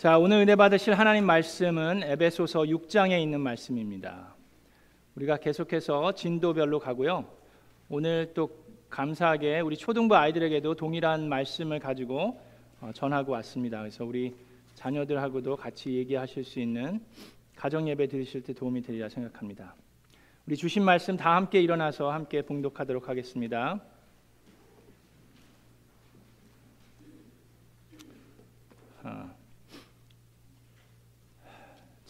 자, 0.00 0.16
오늘 0.16 0.38
은혜 0.38 0.56
받으실 0.56 0.94
하나님 0.94 1.26
말씀은 1.26 2.04
에베소서 2.04 2.60
6장에 2.60 3.20
있는 3.20 3.38
말씀입니다. 3.42 4.34
우리가 5.14 5.36
계속해서 5.36 6.14
진도별로 6.14 6.78
가고요. 6.78 7.26
오늘 7.90 8.32
또 8.32 8.48
감사하게 8.88 9.60
우리 9.60 9.76
초등부 9.76 10.16
아이들에게도 10.16 10.74
동일한 10.76 11.28
말씀을 11.28 11.80
가지고 11.80 12.40
어, 12.80 12.92
전하고 12.94 13.32
왔습니다. 13.32 13.80
그래서 13.80 14.06
우리 14.06 14.34
자녀들하고도 14.74 15.56
같이 15.56 15.92
얘기하실 15.92 16.44
수 16.44 16.60
있는 16.60 17.04
가정 17.54 17.86
예배 17.86 18.08
드리실 18.08 18.42
때 18.42 18.54
도움이 18.54 18.80
되리라 18.80 19.10
생각합니다. 19.10 19.74
우리 20.46 20.56
주신 20.56 20.82
말씀 20.82 21.18
다 21.18 21.36
함께 21.36 21.60
일어나서 21.60 22.10
함께 22.10 22.40
봉독하도록 22.40 23.06
하겠습니다. 23.06 23.78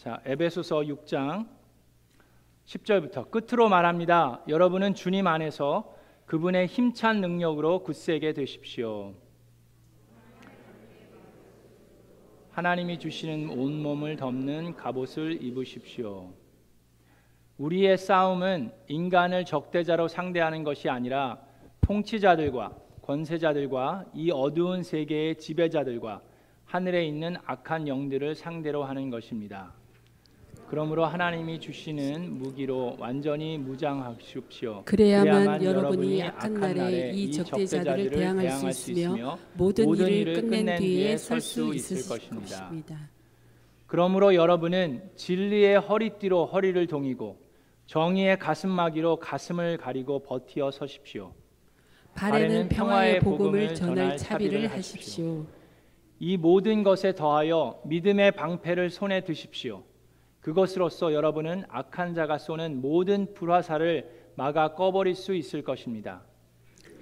자, 0.01 0.19
에베소서 0.25 0.79
6장 0.79 1.47
10절부터 2.65 3.29
끝으로 3.29 3.69
말합니다. 3.69 4.41
여러분은 4.47 4.95
주님 4.95 5.27
안에서 5.27 5.95
그분의 6.25 6.65
힘찬 6.65 7.21
능력으로 7.21 7.83
굳세게 7.83 8.33
되십시오. 8.33 9.13
하나님이 12.49 12.97
주시는 12.97 13.51
온 13.51 13.83
몸을 13.83 14.15
덮는 14.15 14.75
갑옷을 14.75 15.43
입으십시오. 15.43 16.33
우리의 17.59 17.95
싸움은 17.99 18.71
인간을 18.87 19.45
적대자로 19.45 20.07
상대하는 20.07 20.63
것이 20.63 20.89
아니라 20.89 21.39
통치자들과 21.81 22.75
권세자들과 23.03 24.05
이 24.15 24.31
어두운 24.31 24.81
세계의 24.81 25.37
지배자들과 25.37 26.23
하늘에 26.65 27.05
있는 27.05 27.35
악한 27.45 27.87
영들을 27.87 28.33
상대로 28.33 28.83
하는 28.83 29.11
것입니다. 29.11 29.79
그러므로 30.71 31.05
하나님이 31.05 31.59
주시는 31.59 32.37
무기로 32.37 32.95
완전히 32.97 33.57
무장하십시오. 33.57 34.83
그래야만, 34.85 35.61
여러분이 35.61 36.23
악한 36.23 36.53
날에 36.53 37.11
이 37.11 37.29
적대자들을 37.29 38.09
대항할 38.09 38.71
수 38.71 38.93
있으며 38.93 39.37
모든, 39.55 39.83
모든 39.83 40.07
일을 40.07 40.41
끝낸 40.41 40.79
뒤에 40.79 41.17
설 41.17 41.41
수 41.41 41.75
있을 41.75 42.07
것입니다. 42.07 42.67
것입니다. 42.69 43.09
그러므로 43.85 44.33
여러분은 44.33 45.11
진리의 45.17 45.77
허리띠로 45.77 46.45
허리를 46.45 46.87
동이고 46.87 47.37
정의의 47.87 48.39
가슴막이로 48.39 49.17
가슴을 49.17 49.75
가리고 49.75 50.23
버티어 50.23 50.71
서십시오. 50.71 51.33
발에는 52.15 52.69
평화의 52.69 53.19
복음을 53.19 53.75
전할 53.75 54.15
차비를 54.15 54.71
하십시오. 54.71 55.45
이 56.17 56.37
모든 56.37 56.83
것에 56.83 57.13
더하여 57.13 57.81
믿음의 57.83 58.31
방패를 58.31 58.89
손에 58.89 59.25
드십시오. 59.25 59.83
그것으로써 60.41 61.13
여러분은 61.13 61.63
악한 61.69 62.13
자가 62.13 62.37
쏘는 62.37 62.81
모든 62.81 63.33
불화살을 63.33 64.09
막아 64.35 64.73
꺼버릴 64.73 65.15
수 65.15 65.35
있을 65.35 65.63
것입니다. 65.63 66.23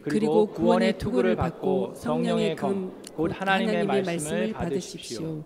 그리고 0.01 0.47
구원의 0.47 0.97
투구를 0.97 1.35
받고 1.35 1.93
성령의 1.95 2.55
금, 2.55 2.93
곧 3.15 3.31
하나님의 3.33 3.85
말씀을 3.85 4.53
받으십시오. 4.53 5.43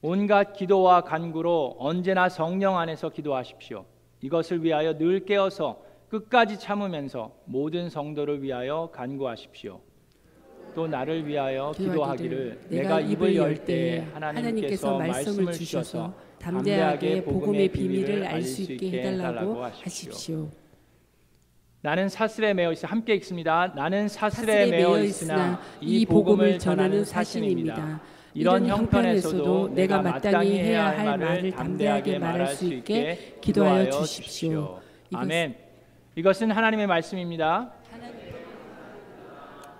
온갖 0.00 0.54
기도와 0.54 1.02
간구로 1.02 1.76
언제나 1.78 2.28
성령 2.28 2.78
안에서 2.78 3.10
기도하십시오. 3.10 3.84
이것을 4.20 4.64
위하여 4.64 4.96
늘 4.96 5.24
깨어서 5.24 5.82
끝까지 6.08 6.58
참으면서 6.58 7.34
모든 7.44 7.88
성도를 7.88 8.42
위하여 8.42 8.90
간구하십시오. 8.92 9.80
또 10.74 10.86
나를 10.86 11.26
위하여 11.26 11.72
기도하기를 11.72 12.66
내가 12.68 13.00
입을 13.00 13.36
열 13.36 13.64
때에 13.64 14.00
하나님께서 14.12 14.98
말씀을 14.98 15.52
주셔서 15.52 16.14
담대하게 16.42 17.22
복음의 17.24 17.68
비밀을 17.68 18.26
알 18.26 18.42
수 18.42 18.62
있게 18.62 19.02
해달라고 19.04 19.64
하십시오. 19.64 20.48
나는 21.80 22.08
사슬에 22.08 22.54
매어 22.54 22.72
있어 22.72 22.86
함께 22.86 23.14
읽습니다. 23.16 23.72
나는 23.74 24.08
사슬에 24.08 24.70
매어 24.70 24.98
있으나 25.02 25.60
이 25.80 26.04
복음을 26.06 26.58
전하는 26.58 27.04
사신입니다. 27.04 28.00
이런 28.34 28.66
형편에서도 28.66 29.74
내가 29.74 30.00
마땅히 30.02 30.58
해야 30.58 30.88
할 30.90 31.18
말을 31.18 31.50
담대하게 31.50 32.18
말할 32.18 32.48
수 32.48 32.66
있게 32.66 33.36
기도하여 33.40 33.90
주십시오. 33.90 34.80
아멘. 35.14 35.56
이것은 36.16 36.50
하나님의 36.50 36.86
말씀입니다. 36.86 37.72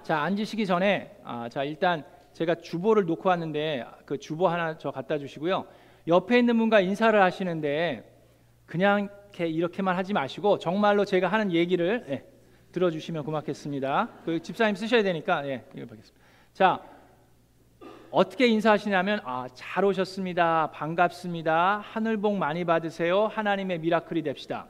자 0.03 0.19
앉으시기 0.22 0.66
전에 0.66 1.16
아, 1.25 1.48
자 1.48 1.62
일단 1.62 2.04
제가 2.32 2.56
주보를 2.56 3.04
놓고 3.06 3.28
왔는데 3.28 3.84
그 4.04 4.19
주보 4.19 4.48
하나 4.48 4.76
저 4.76 4.91
갖다 4.91 5.19
주시고요. 5.19 5.64
옆에 6.08 6.38
있는 6.38 6.58
분과 6.58 6.80
인사를 6.80 7.20
하시는데 7.20 8.10
그냥 8.66 9.08
이렇게 9.32 9.46
이렇게만 9.46 9.96
하지 9.96 10.12
마시고 10.12 10.58
정말로 10.58 11.04
제가 11.04 11.28
하는 11.28 11.52
얘기를 11.52 12.04
예, 12.08 12.24
들어주시면 12.72 13.24
고맙겠습니다. 13.24 14.08
그 14.24 14.40
집사님 14.40 14.74
쓰셔야 14.74 15.02
되니까 15.02 15.46
예, 15.46 15.64
이거 15.74 15.86
보겠습니다. 15.86 16.20
자 16.52 16.80
어떻게 18.10 18.46
인사하시냐면 18.46 19.20
아, 19.24 19.46
잘 19.54 19.84
오셨습니다. 19.86 20.70
반갑습니다. 20.72 21.82
하늘 21.82 22.19
복 22.19 22.36
많이 22.36 22.64
받으세요. 22.64 23.26
하나님의 23.26 23.78
미라클이 23.78 24.22
됩시다. 24.22 24.66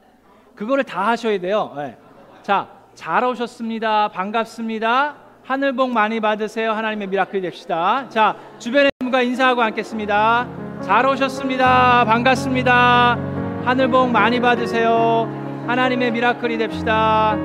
그거를 0.55 0.85
다 0.85 1.09
하셔야 1.09 1.39
돼요. 1.39 1.75
예. 1.79 1.97
자, 2.41 2.69
잘 2.93 3.23
오셨습니다. 3.25 4.09
반갑습니다. 4.09 5.17
하늘 5.43 5.73
복 5.73 5.91
많이 5.91 6.21
받으세요. 6.21 6.71
하나님의 6.71 7.07
미라클이 7.07 7.41
됩시다. 7.41 8.07
자, 8.07 8.37
주변에 8.59 8.89
분과 8.99 9.23
인사하고 9.23 9.61
앉겠습니다. 9.61 10.62
잘 10.83 11.05
오셨습니다. 11.05 12.03
반갑습니다. 12.03 13.15
하늘 13.63 13.87
복 13.87 14.11
많이 14.11 14.41
받으세요. 14.41 15.29
하나님의 15.65 16.11
미라클이 16.11 16.57
됩시다. 16.57 17.37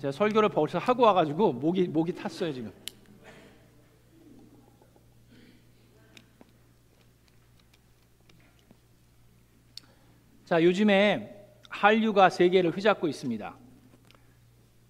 제가 0.00 0.10
설교를 0.10 0.48
벌써 0.48 0.78
하고 0.78 1.04
와가지고 1.04 1.52
목이 1.52 1.86
목이 1.86 2.12
탔어요 2.12 2.52
지금. 2.52 2.72
자 10.44 10.60
요즘에 10.60 11.46
한류가 11.70 12.30
세계를 12.30 12.76
휘잡고 12.76 13.06
있습니다. 13.06 13.65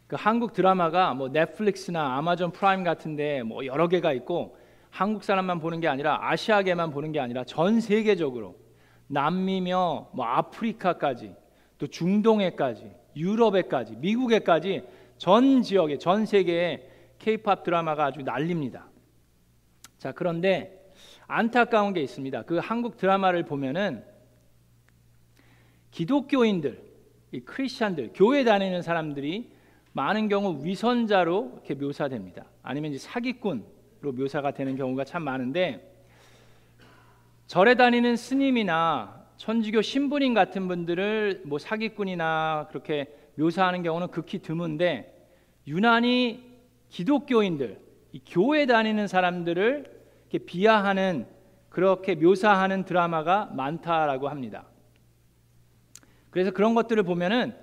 그 0.07 0.15
한국 0.17 0.53
드라마가 0.53 1.15
뭐 1.15 1.29
넷플릭스나 1.29 2.17
아마존 2.17 2.53
프라임 2.53 2.85
같은데 2.85 3.43
뭐 3.43 3.67
여러 3.67 3.89
개가 3.89 4.13
있고 4.13 4.57
한국 4.91 5.25
사람만 5.25 5.59
보는 5.59 5.81
게 5.81 5.89
아니라 5.89 6.19
아시아계만 6.23 6.91
보는 6.91 7.13
게 7.13 7.21
아니라 7.21 7.45
전 7.45 7.81
세계적으로 7.81 8.57
남미며 9.09 10.11
뭐 10.13 10.27
아프리카까지 10.27 11.35
또 11.79 11.87
중동에까지 11.87 12.91
유럽에까지 13.17 13.97
미국에까지 13.97 14.85
전 15.19 15.63
지역에 15.63 15.99
전 15.99 16.25
세계에 16.25 16.89
케이팝 17.19 17.65
드라마가 17.65 18.07
아주 18.07 18.21
난립니다. 18.23 18.87
자 19.99 20.13
그런데 20.13 20.93
안타까운 21.27 21.93
게 21.93 22.01
있습니다. 22.01 22.43
그 22.43 22.59
한국 22.59 22.97
드라마를 22.97 23.45
보면은 23.45 24.05
기독교인들, 25.91 26.81
이 27.33 27.41
크리스천들, 27.41 28.13
교회 28.15 28.45
다니는 28.45 28.83
사람들이 28.83 29.56
많은 29.97 30.29
경우 30.29 30.63
위선자로 30.63 31.53
이렇게 31.55 31.75
묘사됩니다. 31.75 32.45
아니면 32.63 32.93
이제 32.93 32.99
사기꾼으로 32.99 34.13
묘사가 34.15 34.51
되는 34.51 34.77
경우가 34.77 35.05
참 35.05 35.23
많은데 35.23 35.91
절에 37.47 37.77
다니는 37.77 38.17
스님이나 38.17 39.25
천주교 39.39 39.81
신부님 39.81 40.35
같은 40.35 40.69
분들을 40.69 41.45
뭐 41.47 41.59
사기꾼이나 41.59 42.67
그렇게 42.69 43.07
묘사하는 43.37 43.83
경우는 43.83 44.09
극히 44.09 44.41
드문데 44.41 45.31
유난히 45.67 46.45
기독교인들, 46.91 47.81
교회 48.27 48.67
다니는 48.67 49.09
사람들을 49.09 50.05
이렇게 50.31 50.45
비하하는 50.45 51.27
그렇게 51.71 52.15
묘사하는 52.15 52.85
드라마가 52.85 53.47
많다라고 53.47 54.29
합니다. 54.29 54.67
그래서 56.29 56.51
그런 56.51 56.75
것들을 56.75 57.03
보면은 57.03 57.57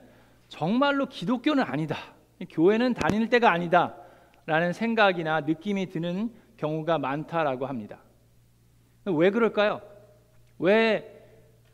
정말로 0.48 1.06
기독교는 1.06 1.64
아니다. 1.64 2.13
교회는 2.50 2.94
다닐 2.94 3.30
때가 3.30 3.52
아니다 3.52 3.96
라는 4.46 4.74
생각이나 4.74 5.42
느낌이 5.42 5.90
드는 5.90 6.34
경우가 6.58 6.98
많다라고 6.98 7.66
합니다. 7.66 8.00
왜 9.06 9.30
그럴까요? 9.30 9.82
왜 10.60 11.10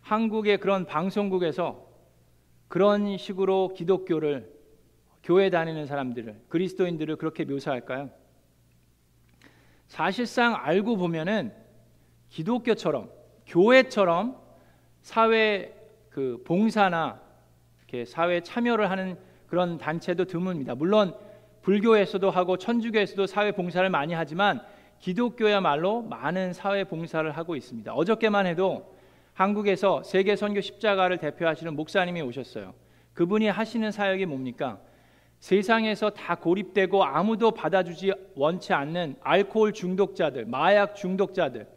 한국의 0.01 0.60
그런 0.60 0.86
방송국에서 0.86 1.88
그런 2.68 3.18
식으로 3.18 3.74
기독교를 3.74 4.51
교회 5.24 5.50
다니는 5.50 5.86
사람들을 5.86 6.44
그리스도인들을 6.50 7.18
그렇게 7.18 7.45
묘사할까요? 7.45 8.10
사실상 9.88 10.56
알고 10.56 10.98
보면은 10.98 11.54
기독교처럼 12.30 13.10
교회처럼 13.48 14.39
사회 15.01 15.75
그 16.10 16.44
봉사나 16.45 17.21
이렇게 17.80 18.06
사회 18.06 18.42
참여를 18.42 18.89
하는 18.89 19.18
그런 19.50 19.78
단체도 19.78 20.25
드뭅니다. 20.25 20.78
물론 20.78 21.13
불교에서도 21.62 22.30
하고 22.30 22.57
천주교에서도 22.57 23.25
사회 23.25 23.51
봉사를 23.51 23.88
많이 23.90 24.13
하지만 24.13 24.62
기독교야말로 25.00 26.01
많은 26.04 26.54
사회 26.54 26.84
봉사를 26.84 27.30
하고 27.31 27.56
있습니다. 27.56 27.94
어저께만 27.94 28.46
해도 28.46 28.96
한국에서 29.34 30.04
세계 30.04 30.36
선교 30.36 30.62
십자가를 30.62 31.18
대표하시는 31.18 31.75
목사님이 31.75 32.22
오셨어요. 32.22 32.74
그분이 33.13 33.48
하시는 33.48 33.92
사역이 33.92 34.25
뭡니까? 34.25 34.80
세상에서 35.40 36.10
다 36.10 36.36
고립되고 36.36 37.04
아무도 37.04 37.52
받아주지 37.52 38.12
원치 38.36 38.74
않는 38.74 39.16
알코올 39.22 39.74
중독자들, 39.74 40.45
마약 40.45 40.95
중독자들 40.95 41.68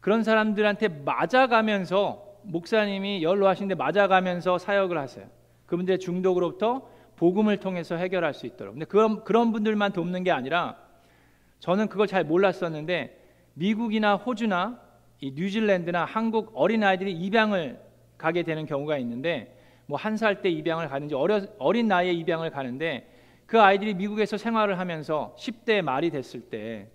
그런 0.00 0.22
사람들한테 0.22 0.88
맞아가면서 1.04 2.24
목사님이 2.42 3.22
연로하신데 3.22 3.74
맞아가면서 3.74 4.58
사역을 4.58 4.98
하세요. 4.98 5.26
그분들의 5.66 5.98
중독으로부터 5.98 6.88
복음을 7.16 7.58
통해서 7.58 7.96
해결할 7.96 8.34
수 8.34 8.46
있도록. 8.46 8.74
근데 8.74 8.84
그런 8.86 9.24
그런 9.24 9.52
분들만 9.52 9.92
돕는 9.92 10.24
게 10.24 10.30
아니라 10.30 10.76
저는 11.60 11.88
그걸 11.88 12.06
잘 12.06 12.24
몰랐었는데 12.24 13.18
미국이나 13.54 14.16
호주나 14.16 14.80
이 15.20 15.32
뉴질랜드나 15.32 16.04
한국 16.04 16.52
어린 16.54 16.82
아이들이 16.82 17.12
입양을 17.12 17.78
가게 18.18 18.42
되는 18.42 18.66
경우가 18.66 18.98
있는데 18.98 19.56
뭐 19.86 19.98
한 19.98 20.16
살 20.16 20.40
때 20.42 20.48
입양을 20.48 20.88
가는지 20.88 21.14
어려, 21.14 21.42
어린 21.58 21.88
나이에 21.88 22.12
입양을 22.12 22.50
가는데 22.50 23.08
그 23.46 23.60
아이들이 23.60 23.94
미국에서 23.94 24.36
생활을 24.36 24.78
하면서 24.78 25.34
10대 25.38 25.82
말이 25.82 26.10
됐을 26.10 26.40
때 26.40 26.88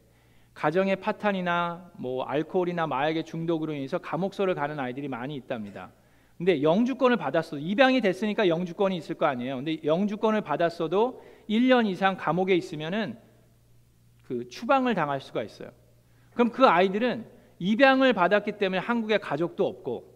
가정의 0.56 0.96
파탄이나 0.96 1.92
뭐 1.98 2.24
알코올이나 2.26 2.88
마약의 2.88 3.26
중독으로 3.26 3.74
인해서 3.74 4.00
감옥소를 4.00 4.56
가는 4.56 4.80
아이들이 4.80 5.08
많이 5.08 5.36
있답니다. 5.36 5.92
근데 6.38 6.62
영주권을 6.62 7.18
받았어도 7.18 7.58
입양이 7.60 8.00
됐으니까 8.00 8.48
영주권이 8.48 8.96
있을 8.98 9.16
거 9.16 9.26
아니에요. 9.26 9.56
근데 9.56 9.78
영주권을 9.84 10.42
받았어도 10.42 11.24
1년 11.50 11.88
이상 11.88 12.16
감옥에 12.16 12.56
있으면은 12.56 13.18
그 14.24 14.48
추방을 14.50 14.94
당할 14.94 15.20
수가 15.20 15.42
있어요. 15.44 15.70
그럼 16.34 16.52
그 16.52 16.68
아이들은 16.68 17.26
입양을 17.60 18.14
받았기 18.14 18.54
때문에 18.54 18.80
한국에 18.80 19.18
가족도 19.18 19.66
없고 19.66 20.16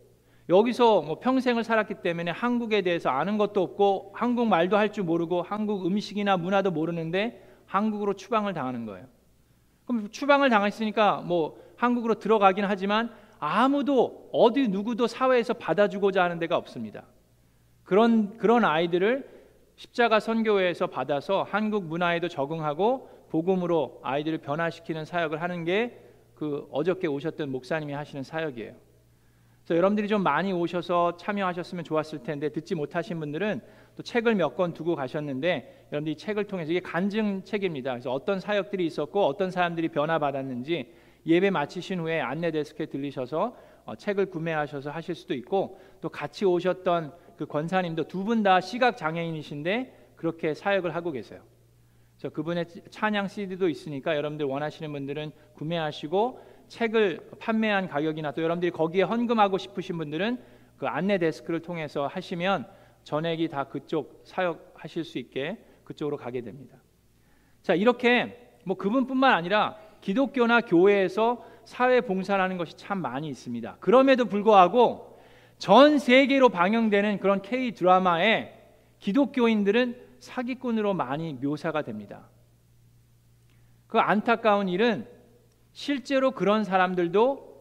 여기서 0.49 1.01
뭐 1.01 1.19
평생을 1.19 1.63
살았기 1.63 1.95
때문에 2.03 2.29
한국에 2.29 2.81
대해서 2.81 3.09
아는 3.09 3.37
것도 3.37 3.61
없고 3.61 4.11
한국 4.13 4.47
말도 4.47 4.77
할 4.77 4.91
줄 4.91 5.05
모르고 5.05 5.41
한국 5.41 5.85
음식이나 5.85 6.37
문화도 6.37 6.71
모르는데 6.71 7.41
한국으로 7.65 8.15
추방을 8.15 8.53
당하는 8.53 8.85
거예요. 8.85 9.07
그럼 9.85 10.09
추방을 10.11 10.49
당했으니까 10.49 11.21
뭐 11.21 11.57
한국으로 11.77 12.15
들어가긴 12.19 12.65
하지만 12.65 13.11
아무도 13.41 14.29
어디 14.31 14.67
누구도 14.67 15.07
사회에서 15.07 15.55
받아주고자 15.55 16.23
하는 16.23 16.39
데가 16.39 16.55
없습니다. 16.57 17.03
그런 17.83 18.37
그런 18.37 18.63
아이들을 18.63 19.27
십자가 19.75 20.19
선교회에서 20.19 20.87
받아서 20.87 21.43
한국 21.43 21.85
문화에도 21.85 22.27
적응하고 22.29 23.09
복음으로 23.29 23.99
아이들을 24.03 24.37
변화시키는 24.37 25.05
사역을 25.05 25.41
하는 25.41 25.65
게 25.65 26.11
그 26.41 26.67
어저께 26.71 27.05
오셨던 27.05 27.51
목사님이 27.51 27.93
하시는 27.93 28.23
사역이에요. 28.23 28.73
그래서 29.63 29.77
여러분들이 29.77 30.07
좀 30.07 30.23
많이 30.23 30.51
오셔서 30.51 31.15
참여하셨으면 31.17 31.83
좋았을 31.83 32.23
텐데 32.23 32.49
듣지 32.49 32.73
못하신 32.73 33.19
분들은 33.19 33.61
또 33.95 34.01
책을 34.01 34.33
몇 34.33 34.55
권 34.55 34.73
두고 34.73 34.95
가셨는데 34.95 35.89
여러분들이 35.91 36.17
책을 36.17 36.45
통해서 36.45 36.71
이게 36.71 36.79
간증 36.79 37.43
책입니다. 37.43 37.91
그래서 37.91 38.11
어떤 38.11 38.39
사역들이 38.39 38.83
있었고 38.87 39.23
어떤 39.23 39.51
사람들이 39.51 39.89
변화받았는지 39.89 40.91
예배 41.25 41.49
마치신 41.51 41.99
후에 41.99 42.19
안내 42.21 42.51
데스크에 42.51 42.87
들리셔서 42.87 43.55
어, 43.85 43.95
책을 43.95 44.27
구매하셔서 44.27 44.91
하실 44.91 45.15
수도 45.15 45.33
있고 45.33 45.79
또 46.01 46.09
같이 46.09 46.45
오셨던 46.45 47.13
그 47.37 47.45
권사님도 47.45 48.07
두 48.07 48.23
분 48.23 48.43
다 48.43 48.61
시각 48.61 48.97
장애인이신데 48.97 50.11
그렇게 50.15 50.53
사역을 50.53 50.93
하고 50.95 51.11
계세요. 51.11 51.41
그래서 52.17 52.33
그분의 52.33 52.65
찬양 52.91 53.27
CD도 53.27 53.67
있으니까 53.69 54.15
여러분들 54.15 54.45
원하시는 54.45 54.91
분들은 54.91 55.31
구매하시고 55.55 56.39
책을 56.67 57.31
판매한 57.39 57.87
가격이나 57.87 58.31
또 58.33 58.43
여러분들이 58.43 58.71
거기에 58.71 59.01
헌금하고 59.03 59.57
싶으신 59.57 59.97
분들은 59.97 60.39
그 60.77 60.87
안내 60.87 61.17
데스크를 61.17 61.61
통해서 61.61 62.05
하시면 62.07 62.67
전액이 63.03 63.47
다 63.49 63.63
그쪽 63.63 64.21
사역하실 64.25 65.03
수 65.03 65.17
있게 65.17 65.57
그쪽으로 65.83 66.17
가게 66.17 66.41
됩니다. 66.41 66.77
자 67.63 67.73
이렇게 67.73 68.55
뭐 68.63 68.77
그분뿐만 68.77 69.33
아니라 69.33 69.77
기독교나 70.01 70.61
교회에서 70.61 71.45
사회 71.63 72.01
봉사라는 72.01 72.57
것이 72.57 72.75
참 72.75 73.01
많이 73.01 73.29
있습니다. 73.29 73.77
그럼에도 73.79 74.25
불구하고 74.25 75.19
전 75.57 75.99
세계로 75.99 76.49
방영되는 76.49 77.19
그런 77.19 77.41
K 77.41 77.73
드라마에 77.73 78.53
기독교인들은 78.99 79.95
사기꾼으로 80.19 80.93
많이 80.93 81.33
묘사가 81.33 81.83
됩니다. 81.83 82.27
그 83.87 83.99
안타까운 83.99 84.69
일은 84.69 85.07
실제로 85.73 86.31
그런 86.31 86.63
사람들도 86.63 87.51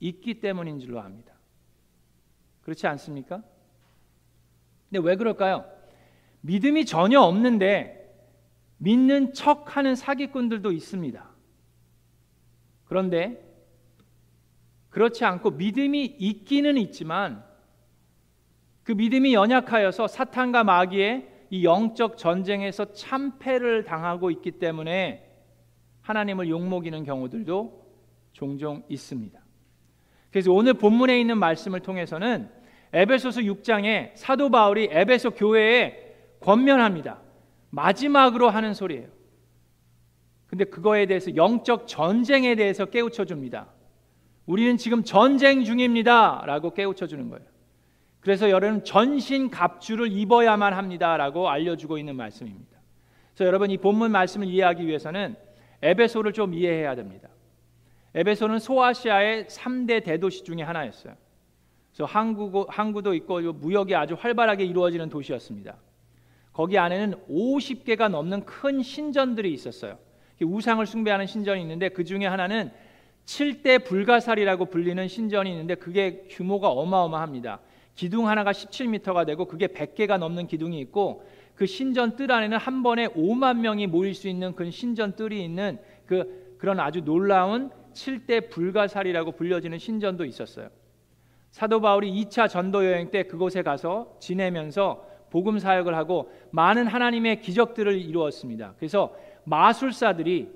있기 0.00 0.40
때문인 0.40 0.80
줄로 0.80 1.00
압니다. 1.00 1.32
그렇지 2.62 2.86
않습니까? 2.86 3.42
근데 4.88 5.06
왜 5.06 5.16
그럴까요? 5.16 5.64
믿음이 6.40 6.86
전혀 6.86 7.20
없는데 7.20 7.98
믿는 8.78 9.32
척 9.32 9.76
하는 9.76 9.94
사기꾼들도 9.94 10.72
있습니다. 10.72 11.31
그런데 12.92 13.42
그렇지 14.90 15.24
않고 15.24 15.52
믿음이 15.52 16.04
있기는 16.18 16.76
있지만 16.76 17.42
그 18.82 18.92
믿음이 18.92 19.32
연약하여서 19.32 20.08
사탄과 20.08 20.62
마귀의 20.64 21.26
이 21.48 21.64
영적 21.64 22.18
전쟁에서 22.18 22.92
참패를 22.92 23.84
당하고 23.84 24.30
있기 24.30 24.52
때문에 24.52 25.26
하나님을 26.02 26.50
욕먹이는 26.50 27.04
경우들도 27.04 27.82
종종 28.32 28.82
있습니다. 28.90 29.40
그래서 30.30 30.52
오늘 30.52 30.74
본문에 30.74 31.18
있는 31.18 31.38
말씀을 31.38 31.80
통해서는 31.80 32.50
에베소서 32.92 33.40
6장에 33.40 34.10
사도 34.16 34.50
바울이 34.50 34.88
에베소 34.90 35.30
교회에 35.30 36.14
권면합니다. 36.40 37.22
마지막으로 37.70 38.50
하는 38.50 38.74
소리예요. 38.74 39.21
근데 40.52 40.66
그거에 40.66 41.06
대해서 41.06 41.34
영적 41.34 41.88
전쟁에 41.88 42.54
대해서 42.56 42.84
깨우쳐 42.84 43.24
줍니다. 43.24 43.68
우리는 44.44 44.76
지금 44.76 45.02
전쟁 45.02 45.64
중입니다 45.64 46.42
라고 46.44 46.74
깨우쳐 46.74 47.06
주는 47.06 47.30
거예요. 47.30 47.42
그래서 48.20 48.50
여러분 48.50 48.84
전신 48.84 49.48
갑주를 49.48 50.12
입어야만 50.12 50.74
합니다 50.74 51.16
라고 51.16 51.48
알려주고 51.48 51.96
있는 51.96 52.16
말씀입니다. 52.16 52.76
그래서 53.30 53.46
여러분 53.46 53.70
이 53.70 53.78
본문 53.78 54.12
말씀을 54.12 54.46
이해하기 54.46 54.86
위해서는 54.86 55.36
에베소를 55.80 56.34
좀 56.34 56.52
이해해야 56.52 56.96
됩니다. 56.96 57.30
에베소는 58.14 58.58
소아시아의 58.58 59.46
3대 59.46 60.04
대도시 60.04 60.44
중에 60.44 60.60
하나였어요. 60.60 61.14
그래서 61.92 62.04
항구, 62.04 62.66
항구도 62.68 63.14
있고 63.14 63.40
무역이 63.40 63.94
아주 63.94 64.16
활발하게 64.20 64.66
이루어지는 64.66 65.08
도시였습니다. 65.08 65.78
거기 66.52 66.76
안에는 66.76 67.26
50개가 67.26 68.10
넘는 68.10 68.44
큰 68.44 68.82
신전들이 68.82 69.50
있었어요. 69.54 69.96
우상을 70.40 70.84
숭배하는 70.86 71.26
신전이 71.26 71.60
있는데 71.62 71.88
그 71.88 72.04
중에 72.04 72.26
하나는 72.26 72.70
7대 73.26 73.84
불가사리라고 73.84 74.66
불리는 74.66 75.06
신전이 75.06 75.50
있는데 75.50 75.74
그게 75.74 76.26
규모가 76.30 76.70
어마어마합니다. 76.70 77.60
기둥 77.94 78.28
하나가 78.28 78.52
17m가 78.52 79.26
되고 79.26 79.44
그게 79.46 79.68
100개가 79.68 80.18
넘는 80.18 80.46
기둥이 80.46 80.80
있고 80.80 81.24
그 81.54 81.66
신전 81.66 82.16
뜰 82.16 82.32
안에는 82.32 82.58
한 82.58 82.82
번에 82.82 83.08
5만 83.08 83.58
명이 83.58 83.86
모일 83.86 84.14
수 84.14 84.28
있는 84.28 84.54
그 84.54 84.70
신전 84.70 85.14
뜰이 85.14 85.44
있는 85.44 85.78
그 86.06 86.56
그런 86.58 86.80
아주 86.80 87.04
놀라운 87.04 87.70
7대 87.92 88.48
불가사리라고 88.48 89.32
불려지는 89.32 89.78
신전도 89.78 90.24
있었어요. 90.24 90.70
사도 91.50 91.80
바울이 91.80 92.10
2차 92.24 92.48
전도 92.48 92.86
여행 92.86 93.10
때 93.10 93.24
그곳에 93.24 93.62
가서 93.62 94.16
지내면서 94.20 95.06
복음 95.30 95.58
사역을 95.58 95.94
하고 95.94 96.30
많은 96.50 96.86
하나님의 96.86 97.40
기적들을 97.40 98.00
이루었습니다. 98.00 98.74
그래서 98.78 99.14
마술사들이 99.44 100.48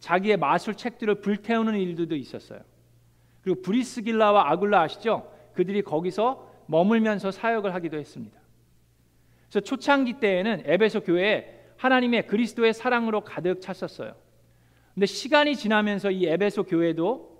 자기의 0.00 0.36
마술 0.36 0.74
책들을 0.74 1.20
불태우는 1.20 1.76
일들도 1.76 2.14
있었어요. 2.16 2.60
그리고 3.42 3.62
브리스길라와 3.62 4.50
아굴라 4.50 4.82
아시죠? 4.82 5.30
그들이 5.54 5.82
거기서 5.82 6.50
머물면서 6.66 7.30
사역을 7.30 7.74
하기도 7.74 7.98
했습니다. 7.98 8.38
그래서 9.48 9.60
초창기 9.60 10.14
때에는 10.14 10.62
에베소 10.66 11.02
교회에 11.02 11.60
하나님의 11.76 12.26
그리스도의 12.26 12.74
사랑으로 12.74 13.22
가득 13.22 13.60
찼었어요. 13.60 14.14
근데 14.94 15.06
시간이 15.06 15.56
지나면서 15.56 16.10
이 16.10 16.26
에베소 16.26 16.64
교회도 16.64 17.34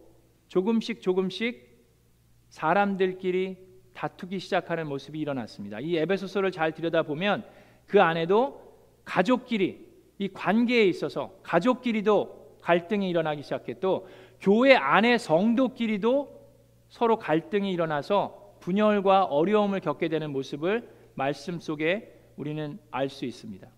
조금씩 0.49 1.01
조금씩 1.01 1.75
사람들끼리 2.49 3.57
다투기 3.95 4.39
시작하는 4.39 4.89
모습이 4.89 5.19
일어났습니다. 5.19 5.81
이 5.81 5.97
에베소서를 5.97 6.53
잘 6.53 6.73
들여다보면 6.73 7.45
그 7.87 8.03
안에도 8.03 8.61
가족끼리 9.05 9.84
이 10.19 10.29
관계에 10.29 10.85
있어서 10.85 11.35
가족끼리도 11.43 12.59
갈등이 12.61 13.09
일어나기 13.09 13.43
시작했고 13.43 14.09
교회 14.41 14.75
안에 14.75 15.19
성도끼리도 15.19 16.35
서로 16.89 17.19
갈등이 17.19 17.73
일어나서 17.73 18.57
분열과 18.61 19.25
어려움을 19.25 19.81
겪게 19.81 20.09
되는 20.09 20.31
모습을 20.31 20.89
말씀 21.15 21.61
속에 21.61 22.13
우리는 22.37 22.79
알 22.91 23.09
수 23.09 23.25
있습니다. 23.25 23.69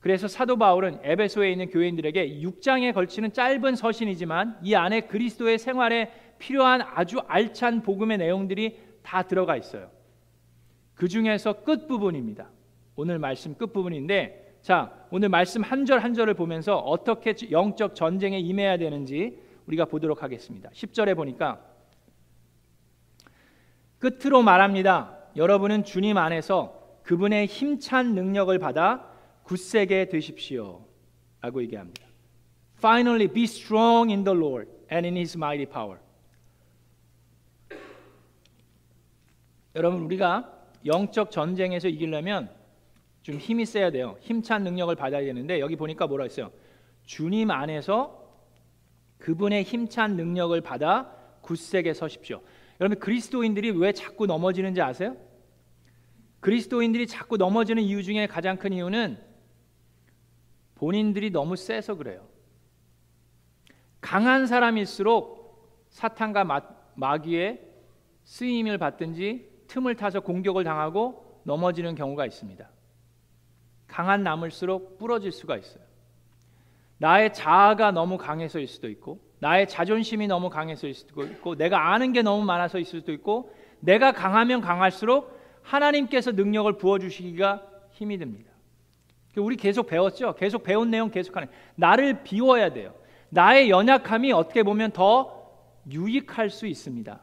그래서 0.00 0.26
사도 0.26 0.56
바울은 0.56 0.98
에베소에 1.02 1.52
있는 1.52 1.70
교인들에게 1.70 2.40
6장에 2.40 2.92
걸치는 2.92 3.32
짧은 3.32 3.76
서신이지만 3.76 4.58
이 4.62 4.74
안에 4.74 5.02
그리스도의 5.02 5.58
생활에 5.58 6.12
필요한 6.38 6.82
아주 6.82 7.18
알찬 7.28 7.82
복음의 7.82 8.18
내용들이 8.18 8.78
다 9.02 9.22
들어가 9.22 9.56
있어요. 9.56 9.90
그 10.94 11.06
중에서 11.06 11.62
끝 11.62 11.86
부분입니다. 11.86 12.50
오늘 12.96 13.20
말씀 13.20 13.54
끝 13.54 13.72
부분인데 13.72 14.41
자, 14.62 15.06
오늘 15.10 15.28
말씀 15.28 15.62
한 15.62 15.84
절 15.84 15.98
한 15.98 16.14
절을 16.14 16.34
보면서 16.34 16.78
어떻게 16.78 17.34
영적 17.50 17.94
전쟁에 17.96 18.38
임해야 18.38 18.76
되는지 18.78 19.38
우리가 19.66 19.84
보도록 19.86 20.22
하겠습니다. 20.22 20.70
10절에 20.70 21.16
보니까 21.16 21.60
끝으로 23.98 24.42
말합니다. 24.42 25.18
여러분은 25.36 25.84
주님 25.84 26.16
안에서 26.16 26.80
그분의 27.02 27.46
힘찬 27.46 28.14
능력을 28.14 28.56
받아 28.58 29.08
굳세게 29.44 30.08
되십시오. 30.08 30.84
라고 31.40 31.60
얘기합니다. 31.62 32.06
Finally 32.78 33.28
be 33.28 33.44
strong 33.44 34.12
in 34.12 34.22
the 34.24 34.36
Lord 34.38 34.70
and 34.92 35.06
in 35.06 35.16
his 35.16 35.36
mighty 35.36 35.66
power. 35.66 35.98
여러분 39.74 40.02
우리가 40.02 40.52
영적 40.84 41.30
전쟁에서 41.30 41.88
이기려면 41.88 42.50
좀 43.22 43.36
힘이 43.36 43.64
세야 43.64 43.90
돼요. 43.90 44.16
힘찬 44.20 44.64
능력을 44.64 44.94
받아야 44.96 45.24
되는데 45.24 45.60
여기 45.60 45.76
보니까 45.76 46.06
뭐라 46.06 46.24
했어요? 46.24 46.50
주님 47.04 47.50
안에서 47.50 48.20
그분의 49.18 49.62
힘찬 49.62 50.16
능력을 50.16 50.60
받아 50.60 51.14
굳세게 51.42 51.94
서십시오. 51.94 52.42
여러분 52.80 52.98
그리스도인들이 52.98 53.70
왜 53.70 53.92
자꾸 53.92 54.26
넘어지는지 54.26 54.82
아세요? 54.82 55.16
그리스도인들이 56.40 57.06
자꾸 57.06 57.36
넘어지는 57.36 57.82
이유 57.82 58.02
중에 58.02 58.26
가장 58.26 58.56
큰 58.56 58.72
이유는 58.72 59.16
본인들이 60.74 61.30
너무 61.30 61.54
세서 61.54 61.94
그래요. 61.94 62.26
강한 64.00 64.48
사람일수록 64.48 65.86
사탄과 65.90 66.44
마귀의 66.96 67.60
쓰임을 68.24 68.78
받든지 68.78 69.48
틈을 69.68 69.94
타서 69.94 70.20
공격을 70.20 70.64
당하고 70.64 71.40
넘어지는 71.44 71.94
경우가 71.94 72.26
있습니다. 72.26 72.68
강한 73.92 74.22
나물수록 74.22 74.98
부러질 74.98 75.32
수가 75.32 75.58
있어요. 75.58 75.84
나의 76.96 77.34
자아가 77.34 77.90
너무 77.90 78.16
강해서일 78.16 78.66
수도 78.66 78.88
있고, 78.88 79.20
나의 79.38 79.68
자존심이 79.68 80.26
너무 80.26 80.48
강해서일 80.48 80.94
수도 80.94 81.22
있고, 81.24 81.56
내가 81.56 81.92
아는 81.92 82.14
게 82.14 82.22
너무 82.22 82.42
많아서일 82.42 82.86
수도 82.86 83.12
있고, 83.12 83.52
내가 83.80 84.12
강하면 84.12 84.62
강할수록 84.62 85.38
하나님께서 85.60 86.32
능력을 86.32 86.72
부어주시기가 86.78 87.62
힘이 87.90 88.16
듭니다. 88.16 88.50
우리 89.36 89.56
계속 89.56 89.86
배웠죠. 89.88 90.36
계속 90.36 90.62
배운 90.62 90.90
내용 90.90 91.10
계속하는. 91.10 91.48
나를 91.74 92.22
비워야 92.22 92.72
돼요. 92.72 92.94
나의 93.28 93.68
연약함이 93.68 94.32
어떻게 94.32 94.62
보면 94.62 94.92
더 94.92 95.50
유익할 95.90 96.48
수 96.48 96.66
있습니다. 96.66 97.20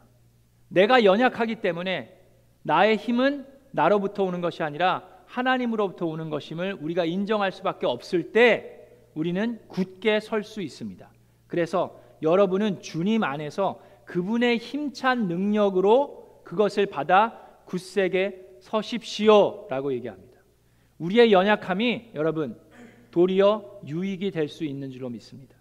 내가 0.67 1.03
연약하기 1.03 1.55
때문에 1.55 2.15
나의 2.61 2.97
힘은 2.97 3.47
나로부터 3.71 4.23
오는 4.23 4.39
것이 4.41 4.61
아니라 4.61 5.18
하나님으로부터 5.29 6.07
오는 6.07 6.29
것임을 6.29 6.77
우리가 6.81 7.05
인정할 7.05 7.51
수밖에 7.51 7.85
없을 7.85 8.31
때 8.31 8.87
우리는 9.13 9.59
굳게 9.67 10.19
설 10.19 10.43
수 10.43 10.61
있습니다. 10.61 11.09
그래서 11.47 11.99
여러분은 12.21 12.81
주님 12.81 13.23
안에서 13.23 13.79
그분의 14.05 14.57
힘찬 14.57 15.27
능력으로 15.27 16.41
그것을 16.43 16.87
받아 16.87 17.39
굳세게 17.65 18.57
서십시오라고 18.59 19.93
얘기합니다. 19.93 20.39
우리의 20.97 21.31
연약함이 21.31 22.11
여러분 22.15 22.59
도리어 23.11 23.81
유익이 23.87 24.31
될 24.31 24.47
수 24.49 24.65
있는 24.65 24.89
줄로 24.89 25.09
믿습니다. 25.09 25.55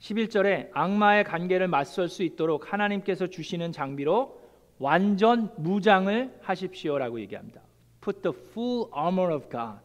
11절에 0.00 0.70
악마의 0.72 1.24
관계를 1.24 1.68
맞설 1.68 2.08
수 2.08 2.22
있도록 2.22 2.72
하나님께서 2.72 3.26
주시는 3.26 3.72
장비로 3.72 4.37
완전 4.78 5.52
무장을 5.56 6.38
하십시오라고 6.42 7.20
얘기합니다. 7.20 7.60
Put 8.00 8.22
the 8.22 8.36
full 8.36 8.88
armor 8.96 9.34
of 9.34 9.48
God 9.50 9.80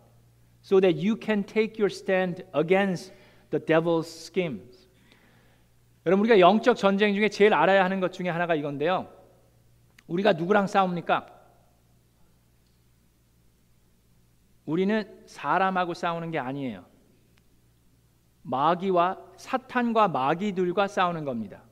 so 0.64 0.80
that 0.80 0.98
you 0.98 1.18
can 1.22 1.44
take 1.44 1.82
your 1.82 1.92
stand 1.92 2.44
against 2.56 3.14
the 3.50 3.64
devil's 3.64 4.08
schemes. 4.08 4.88
여러분 6.06 6.26
우리가 6.26 6.40
영적 6.40 6.78
전쟁 6.78 7.14
중에 7.14 7.30
제일 7.30 7.54
알아야 7.54 7.84
하는 7.84 8.00
것 8.00 8.12
중에 8.14 8.30
하나가 8.30 8.56
이건데요. 8.56 9.08
우리가 10.08 10.34
누구랑 10.34 10.68
싸웁니까? 10.68 11.28
우리는 14.66 15.24
사람하고 15.26 15.94
싸우는 15.94 16.32
게 16.32 16.40
아니에요. 16.40 16.86
마귀와 18.44 19.18
사탄과 19.38 20.10
마귀들과 20.10 20.88
싸우는 20.88 21.26
겁니다. 21.26 21.64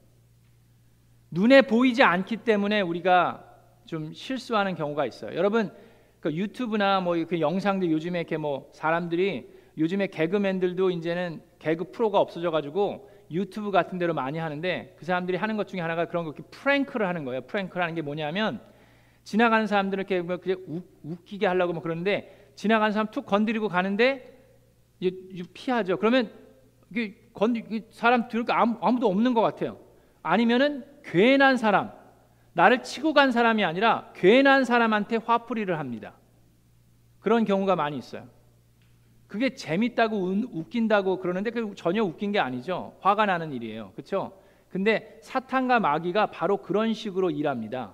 눈에 1.32 1.62
보이지 1.62 2.04
않기 2.04 2.38
때문에 2.38 2.82
우리가 2.82 3.44
좀 3.86 4.14
실수하는 4.14 4.76
경우가 4.76 5.06
있어요. 5.06 5.36
여러분 5.36 5.72
그 6.20 6.34
유튜브나 6.34 7.00
뭐 7.00 7.16
그 7.26 7.40
영상들 7.40 7.90
요즘에 7.90 8.20
이렇게 8.20 8.38
뭐 8.38 8.70
사람들이 8.74 9.50
요즘에 9.78 10.08
개그맨들도 10.08 10.92
이제는 10.92 11.42
개그 11.58 11.92
프로가 11.92 12.20
없어져 12.20 12.52
가지고 12.52 13.10
유튜브 13.32 13.72
같은 13.72 13.98
데로 13.98 14.14
많이 14.14 14.38
하는데 14.38 14.96
그 15.00 15.06
사람들이 15.06 15.38
하는 15.38 15.56
것 15.56 15.68
중에 15.68 15.80
하나가 15.80 16.06
그런 16.06 16.26
거 16.26 16.34
프랭크를 16.52 17.08
하는 17.08 17.24
거예요. 17.24 17.42
프랭크를 17.42 17.82
하는 17.82 17.96
게 17.96 18.02
뭐냐면 18.02 18.60
지나가는 19.24 19.66
사람들을 19.66 20.06
이렇게 20.06 20.22
뭐 20.22 20.38
웃기게 21.04 21.48
하려고 21.48 21.72
뭐 21.72 21.82
그러는데 21.82 22.52
지나가는 22.56 22.92
사람 22.92 23.08
툭 23.10 23.26
건드리고 23.26 23.70
가는데 23.70 24.38
피하죠. 25.54 25.98
그러면 25.98 26.30
건드 27.34 27.88
사람 27.92 28.28
거 28.28 28.54
아무, 28.54 29.00
도 29.00 29.08
없는 29.08 29.34
것 29.34 29.40
같아요. 29.42 29.78
아니면은 30.22 30.91
괜한 31.04 31.58
사람, 31.58 31.92
나를 32.54 32.84
치고 32.84 33.14
간 33.14 33.32
사람이 33.32 33.64
아니라 33.64 34.10
괜한 34.14 34.66
사람한테 34.66 35.18
화풀이를 35.18 35.80
합니다. 35.80 36.14
그런 37.20 37.46
경우가 37.46 37.76
많이 37.76 37.98
있어요. 37.98 38.24
그게 39.28 39.56
재밌다고 39.56 40.18
웃긴다고 40.52 41.20
그러는데 41.20 41.52
그 41.52 41.74
전혀 41.76 42.04
웃긴 42.04 42.34
게 42.34 42.40
아니죠. 42.40 42.94
화가 43.00 43.26
나는 43.26 43.54
일이에요. 43.54 43.92
그렇죠? 43.94 44.34
근데 44.70 45.20
사탄과 45.22 45.80
마귀가 45.80 46.28
바로 46.28 46.58
그런 46.58 46.94
식으로 46.94 47.32
일합니다. 47.32 47.94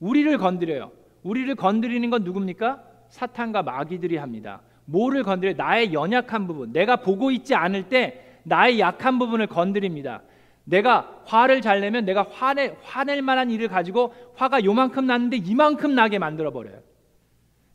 우리를 0.00 0.36
건드려요. 0.38 0.90
우리를 1.22 1.54
건드리는 1.54 2.10
건 2.10 2.24
누굽니까? 2.24 2.82
사탄과 3.08 3.62
마귀들이 3.62 4.16
합니다. 4.16 4.60
뭐를 4.86 5.22
건드려? 5.22 5.54
나의 5.54 5.92
연약한 5.92 6.46
부분. 6.46 6.72
내가 6.72 6.96
보고 6.96 7.30
있지 7.30 7.54
않을 7.54 7.88
때 7.88 8.38
나의 8.42 8.80
약한 8.80 9.18
부분을 9.18 9.46
건드립니다. 9.46 10.22
내가 10.64 11.22
화를 11.26 11.60
잘 11.60 11.80
내면 11.80 12.04
내가 12.04 12.26
화내, 12.30 12.76
화낼 12.82 13.22
만한 13.22 13.50
일을 13.50 13.68
가지고 13.68 14.14
화가 14.36 14.64
요만큼 14.64 15.06
났는데 15.06 15.36
이만큼 15.36 15.94
나게 15.94 16.18
만들어 16.18 16.50
버려요. 16.52 16.80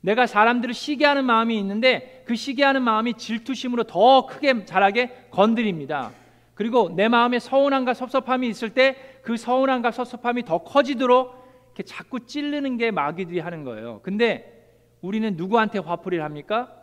내가 0.01 0.27
사람들을 0.27 0.73
시기하는 0.73 1.25
마음이 1.25 1.57
있는데 1.59 2.23
그 2.25 2.35
시기하는 2.35 2.81
마음이 2.81 3.15
질투심으로 3.15 3.83
더 3.83 4.25
크게 4.25 4.65
자라게 4.65 5.27
건드립니다. 5.29 6.11
그리고 6.55 6.89
내 6.89 7.07
마음에 7.07 7.39
서운함과 7.39 7.93
섭섭함이 7.93 8.47
있을 8.47 8.71
때 8.71 9.09
그 9.21 9.37
서운함과 9.37 9.91
섭섭함이 9.91 10.43
더 10.43 10.59
커지도록 10.59 11.35
이렇게 11.67 11.83
자꾸 11.83 12.25
찌르는 12.25 12.77
게 12.77 12.91
마귀들이 12.91 13.39
하는 13.39 13.63
거예요. 13.63 13.99
근데 14.01 14.75
우리는 15.01 15.35
누구한테 15.35 15.79
화풀이를 15.79 16.23
합니까? 16.23 16.73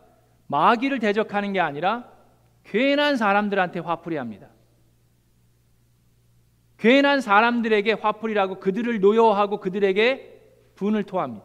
마귀를 0.47 1.01
대적하는 1.01 1.53
게 1.53 1.61
아니라 1.61 2.05
괜한 2.65 3.17
사람들한테 3.17 3.81
화풀이 3.81 4.17
합니다. 4.17 4.47
괜한 6.87 7.21
사람들에게 7.21 7.95
화풀이라고 7.95 8.61
그들을 8.61 9.00
노여하고 9.00 9.59
그들에게 9.59 10.40
분을 10.76 11.02
토합니다. 11.02 11.45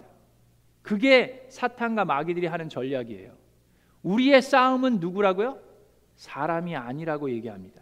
그게 0.83 1.47
사탄과 1.49 2.05
마귀들이 2.05 2.45
하는 2.45 2.69
전략이에요. 2.69 3.31
우리의 4.03 4.43
싸움은 4.43 4.99
누구라고요? 4.99 5.57
사람이 6.15 6.75
아니라고 6.75 7.31
얘기합니다. 7.31 7.81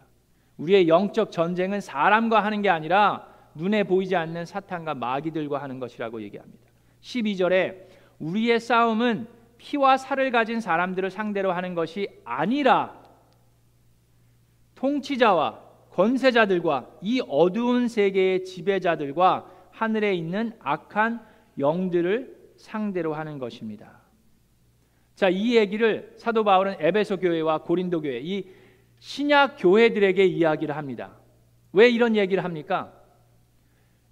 우리의 0.56 0.88
영적 0.88 1.32
전쟁은 1.32 1.82
사람과 1.82 2.42
하는 2.42 2.62
게 2.62 2.70
아니라 2.70 3.28
눈에 3.54 3.84
보이지 3.84 4.16
않는 4.16 4.46
사탄과 4.46 4.94
마귀들과 4.94 5.60
하는 5.60 5.78
것이라고 5.80 6.22
얘기합니다. 6.22 6.64
12절에 7.02 7.76
우리의 8.20 8.58
싸움은 8.58 9.28
피와 9.58 9.98
살을 9.98 10.30
가진 10.30 10.62
사람들을 10.62 11.10
상대로 11.10 11.52
하는 11.52 11.74
것이 11.74 12.08
아니라 12.24 12.98
통치자와 14.76 15.69
권세자들과 15.90 16.98
이 17.02 17.20
어두운 17.28 17.88
세계의 17.88 18.44
지배자들과 18.44 19.50
하늘에 19.70 20.14
있는 20.14 20.52
악한 20.60 21.20
영들을 21.58 22.52
상대로 22.56 23.14
하는 23.14 23.38
것입니다. 23.38 24.00
자, 25.14 25.28
이 25.28 25.56
얘기를 25.56 26.14
사도 26.16 26.44
바울은 26.44 26.76
에베소 26.78 27.18
교회와 27.18 27.62
고린도 27.62 28.02
교회 28.02 28.20
이 28.20 28.48
신약 28.98 29.56
교회들에게 29.58 30.24
이야기를 30.24 30.76
합니다. 30.76 31.16
왜 31.72 31.88
이런 31.88 32.16
얘기를 32.16 32.44
합니까? 32.44 32.92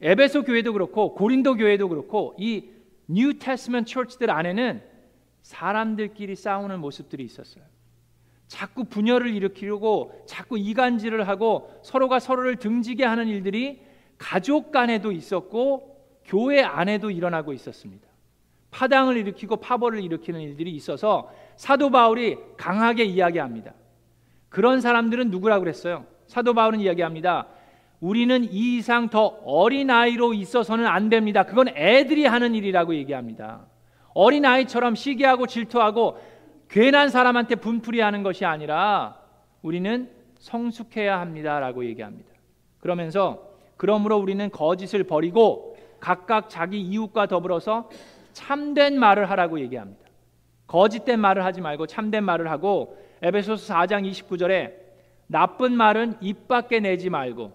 에베소 0.01 0.45
교회도 0.45 0.73
그렇고 0.73 1.15
고린도 1.15 1.57
교회도 1.57 1.89
그렇고 1.89 2.35
이 2.39 2.79
New 3.09 3.39
Testament 3.39 3.87
Church들 3.87 4.31
안에는 4.31 4.83
사람들끼리 5.43 6.37
싸우는 6.37 6.79
모습들이 6.81 7.25
있었어요. 7.25 7.65
자꾸 8.49 8.85
분열을 8.85 9.33
일으키려고 9.35 10.13
자꾸 10.27 10.59
이간질을 10.59 11.29
하고 11.29 11.71
서로가 11.83 12.19
서로를 12.19 12.57
등지게 12.57 13.05
하는 13.05 13.29
일들이 13.29 13.81
가족 14.17 14.73
간에도 14.73 15.13
있었고 15.13 15.97
교회 16.25 16.63
안에도 16.63 17.11
일어나고 17.11 17.53
있었습니다. 17.53 18.09
파당을 18.71 19.17
일으키고 19.19 19.57
파벌을 19.57 20.03
일으키는 20.03 20.41
일들이 20.41 20.73
있어서 20.73 21.31
사도 21.57 21.91
바울이 21.91 22.37
강하게 22.57 23.05
이야기합니다. 23.05 23.73
그런 24.49 24.81
사람들은 24.81 25.31
누구라고 25.31 25.63
그랬어요? 25.63 26.07
사도 26.27 26.55
바울은 26.55 26.81
이야기합니다. 26.81 27.47
우리는 28.01 28.45
이 28.45 28.77
이상 28.77 29.09
더 29.09 29.39
어린 29.45 29.91
아이로 29.91 30.35
있어서는 30.35 30.87
안 30.87 31.09
됩니다. 31.09 31.45
그건 31.45 31.69
애들이 31.69 32.27
하는 32.27 32.55
일이라고 32.55 32.95
얘기합니다. 32.95 33.67
어린 34.15 34.45
아이처럼 34.45 34.95
시기하고 34.95 35.47
질투하고 35.47 36.19
괜한 36.69 37.09
사람한테 37.09 37.57
분풀이하는 37.57 38.23
것이 38.23 38.45
아니라 38.45 39.19
우리는 39.63 40.11
성숙해야 40.39 41.19
합니다라고 41.21 41.85
얘기합니다. 41.87 42.31
그러면서 42.81 43.49
그러므로 43.77 44.19
우리는 44.19 44.51
거짓을 44.51 45.05
버리고 45.05 45.77
각각 46.01 46.49
자기 46.49 46.81
이웃과 46.81 47.27
더불어서 47.27 47.89
참된 48.33 48.99
말을 48.99 49.31
하라고 49.31 49.61
얘기합니다. 49.61 50.09
거짓된 50.67 51.19
말을 51.19 51.45
하지 51.45 51.61
말고 51.61 51.87
참된 51.87 52.23
말을 52.25 52.51
하고 52.51 52.97
에베소서 53.23 53.75
4장 53.75 54.09
29절에 54.09 54.75
나쁜 55.27 55.73
말은 55.73 56.17
입 56.21 56.47
밖에 56.47 56.81
내지 56.81 57.11
말고 57.11 57.53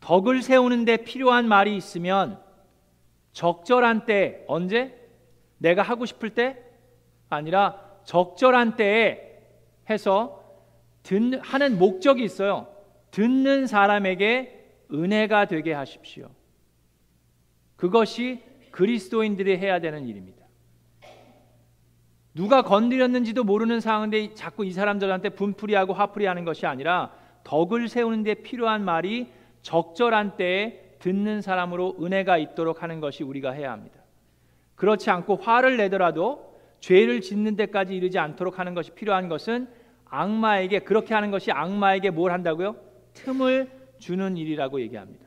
덕을 0.00 0.42
세우는데 0.42 0.98
필요한 0.98 1.48
말이 1.48 1.76
있으면 1.76 2.40
적절한 3.32 4.06
때 4.06 4.44
언제 4.46 4.96
내가 5.58 5.82
하고 5.82 6.06
싶을 6.06 6.30
때 6.30 6.69
아니라 7.30 7.80
적절한 8.04 8.76
때에 8.76 9.40
해서 9.88 10.44
듣, 11.02 11.40
하는 11.42 11.78
목적이 11.78 12.24
있어요. 12.24 12.68
듣는 13.10 13.66
사람에게 13.66 14.84
은혜가 14.92 15.46
되게 15.46 15.72
하십시오. 15.72 16.28
그것이 17.76 18.42
그리스도인들이 18.72 19.56
해야 19.56 19.80
되는 19.80 20.06
일입니다. 20.06 20.40
누가 22.34 22.62
건드렸는지도 22.62 23.42
모르는 23.44 23.80
상황인데 23.80 24.34
자꾸 24.34 24.64
이 24.64 24.72
사람들한테 24.72 25.30
분풀이하고 25.30 25.94
화풀이하는 25.94 26.44
것이 26.44 26.66
아니라 26.66 27.12
덕을 27.42 27.88
세우는 27.88 28.22
데 28.22 28.34
필요한 28.34 28.84
말이 28.84 29.32
적절한 29.62 30.36
때에 30.36 30.96
듣는 31.00 31.40
사람으로 31.40 31.96
은혜가 32.00 32.38
있도록 32.38 32.82
하는 32.82 33.00
것이 33.00 33.24
우리가 33.24 33.50
해야 33.52 33.72
합니다. 33.72 34.00
그렇지 34.76 35.10
않고 35.10 35.36
화를 35.36 35.76
내더라도 35.76 36.49
죄를 36.80 37.20
짓는 37.20 37.56
데까지 37.56 37.94
이르지 37.94 38.18
않도록 38.18 38.58
하는 38.58 38.74
것이 38.74 38.90
필요한 38.92 39.28
것은 39.28 39.68
악마에게 40.06 40.80
그렇게 40.80 41.14
하는 41.14 41.30
것이 41.30 41.52
악마에게 41.52 42.10
뭘 42.10 42.32
한다고요? 42.32 42.76
틈을 43.14 43.70
주는 43.98 44.36
일이라고 44.36 44.80
얘기합니다. 44.80 45.26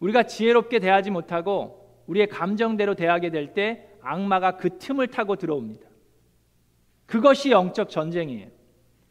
우리가 0.00 0.24
지혜롭게 0.24 0.78
대하지 0.78 1.10
못하고 1.10 2.02
우리의 2.06 2.28
감정대로 2.28 2.94
대하게 2.94 3.30
될 3.30 3.54
때 3.54 3.88
악마가 4.02 4.56
그 4.56 4.78
틈을 4.78 5.08
타고 5.08 5.36
들어옵니다. 5.36 5.86
그것이 7.06 7.50
영적 7.50 7.90
전쟁이에요. 7.90 8.48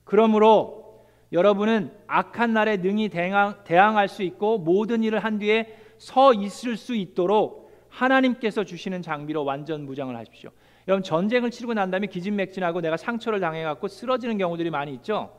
그러므로 0.03 1.05
여러분은 1.31 1.91
악한 2.07 2.53
날에 2.53 2.77
능히 2.77 3.09
대항, 3.09 3.63
대항할 3.65 4.07
수 4.07 4.23
있고 4.23 4.57
모든 4.57 5.03
일을 5.03 5.19
한 5.19 5.37
뒤에 5.37 5.75
서 5.97 6.33
있을 6.33 6.77
수 6.77 6.95
있도록 6.95 7.71
하나님께서 7.89 8.63
주시는 8.63 9.01
장비로 9.01 9.43
완전 9.43 9.85
무장을 9.85 10.15
하십시오. 10.15 10.51
여러분 10.87 11.03
전쟁을 11.03 11.51
치르고 11.51 11.73
난 11.73 11.89
다음에 11.89 12.07
기진맥진하고 12.07 12.81
내가 12.81 12.97
상처를 12.97 13.39
당해 13.39 13.63
갖고 13.63 13.87
쓰러지는 13.87 14.37
경우들이 14.37 14.69
많이 14.69 14.93
있죠. 14.95 15.35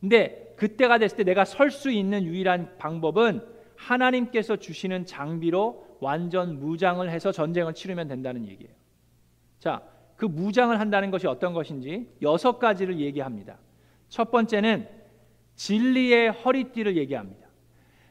근데 0.00 0.54
그때가 0.56 0.98
됐을 0.98 1.16
때 1.18 1.24
내가 1.24 1.44
설 1.44 1.70
수 1.70 1.90
있는 1.90 2.24
유일한 2.24 2.76
방법은 2.78 3.42
하나님께서 3.76 4.56
주시는 4.56 5.06
장비로 5.06 5.96
완전 6.00 6.58
무장을 6.58 7.08
해서 7.08 7.32
전쟁을 7.32 7.74
치르면 7.74 8.08
된다는 8.08 8.46
얘기예요. 8.46 8.72
자, 9.58 9.82
그 10.16 10.26
무장을 10.26 10.78
한다는 10.78 11.10
것이 11.10 11.26
어떤 11.26 11.54
것인지 11.54 12.08
여섯 12.20 12.58
가지를 12.58 12.98
얘기합니다. 13.00 13.58
첫 14.08 14.30
번째는 14.30 14.86
진리의 15.54 16.30
허리띠를 16.32 16.96
얘기합니다. 16.96 17.48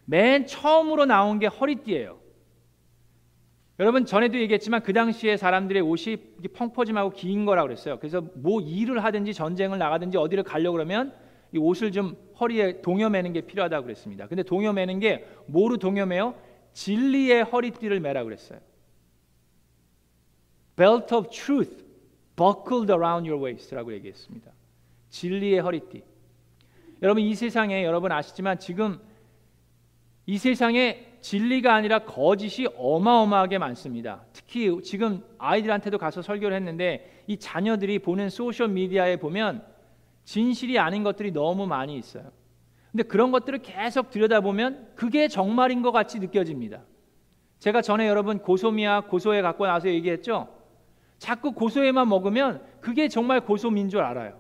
맨 0.06 0.46
처음으로 0.48 1.06
나온 1.06 1.38
게 1.40 1.48
허리띠예요. 1.48 2.19
여러분 3.80 4.06
전에도 4.06 4.38
얘기했지만 4.38 4.84
그 4.84 4.92
당시에 4.92 5.38
사람들의 5.38 5.82
옷이 5.82 6.18
펑퍼짐하고 6.54 7.12
긴 7.12 7.46
거라고 7.46 7.68
그랬어요. 7.68 7.98
그래서 7.98 8.22
뭐 8.36 8.60
일을 8.60 9.04
하든지 9.04 9.34
전쟁을 9.34 9.78
나가든지 9.78 10.18
어디를 10.18 10.44
가려고 10.44 10.74
그러면 10.74 11.14
이 11.54 11.58
옷을 11.58 11.94
좀 11.94 12.18
허리에 12.40 12.82
동여매는 12.82 13.32
게 13.32 13.42
필요하다고 13.42 13.84
그랬습니다. 13.86 14.28
근데 14.28 14.44
동여매는 14.44 15.00
게 15.00 15.26
뭐로 15.48 15.78
동여매요? 15.78 16.36
진리의 16.74 17.46
허리띠를 17.46 18.02
매라 18.02 18.26
그랬어요. 18.26 18.60
Belt 20.76 21.16
of 21.16 21.30
truth 21.30 21.84
buckled 22.36 22.92
around 22.92 23.30
your 23.30 23.42
waist라고 23.44 23.94
얘기했습니다. 23.94 24.52
진리의 25.10 25.60
허리띠. 25.60 26.04
여러분 27.02 27.24
이 27.24 27.34
세상에 27.34 27.86
여러분 27.86 28.12
아시지만 28.12 28.60
지금 28.60 29.00
이 30.26 30.38
세상에 30.38 31.09
진리가 31.22 31.74
아니라 31.74 32.00
거짓이 32.00 32.68
어마어마하게 32.78 33.58
많습니다. 33.58 34.24
특히 34.34 34.82
지금 34.84 35.24
아이들한테도 35.38 35.98
가서 35.98 36.22
설교를 36.22 36.56
했는데 36.56 37.24
이 37.28 37.38
자녀들이 37.38 38.00
보는 38.00 38.30
소셜 38.30 38.70
미디어에 38.70 39.18
보면 39.18 39.64
진실이 40.24 40.80
아닌 40.80 41.04
것들이 41.04 41.32
너무 41.32 41.68
많이 41.68 41.98
있어요. 41.98 42.32
근데 42.92 43.04
그런 43.04 43.32
것들을 43.32 43.60
계속 43.60 44.10
들여다보면 44.10 44.94
그게 44.96 45.28
정말인 45.28 45.82
것 45.82 45.92
같이 45.92 46.20
느껴집니다. 46.20 46.82
제가 47.60 47.82
전에 47.82 48.08
여러분 48.08 48.40
고소미아 48.40 49.02
고소에 49.02 49.42
갖고 49.42 49.68
나서 49.68 49.90
얘기했죠. 49.90 50.48
자꾸 51.18 51.52
고소에만 51.52 52.08
먹으면 52.08 52.64
그게 52.80 53.10
정말 53.10 53.42
고소민 53.42 53.90
줄 53.90 54.02
알아요. 54.02 54.40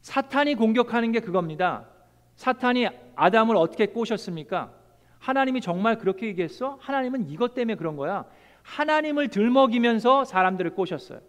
사탄이 0.00 0.56
공격하는 0.56 1.12
게 1.12 1.20
그겁니다. 1.20 1.86
사탄이 2.34 2.88
아담을 3.14 3.56
어떻게 3.56 3.86
꼬셨습니까? 3.86 4.72
하나님이 5.18 5.60
정말 5.60 5.98
그렇게 5.98 6.26
얘기했어? 6.26 6.78
하나님은 6.80 7.28
이것 7.30 7.54
때문에 7.54 7.76
그런 7.76 7.96
거야. 7.96 8.24
하나님을 8.62 9.28
들먹이면서 9.28 10.24
사람들을 10.24 10.74
꼬셨어요. 10.74 11.20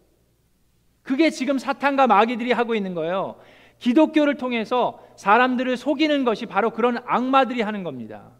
그게 1.03 1.29
지금 1.29 1.57
사탄과 1.57 2.07
마귀들이 2.07 2.51
하고 2.51 2.75
있는 2.75 2.93
거예요. 2.93 3.39
기독교를 3.79 4.35
통해서 4.35 5.03
사람들을 5.15 5.77
속이는 5.77 6.25
것이 6.25 6.45
바로 6.45 6.71
그런 6.71 6.97
악마들이 7.05 7.61
하는 7.61 7.83
겁니다. 7.83 8.31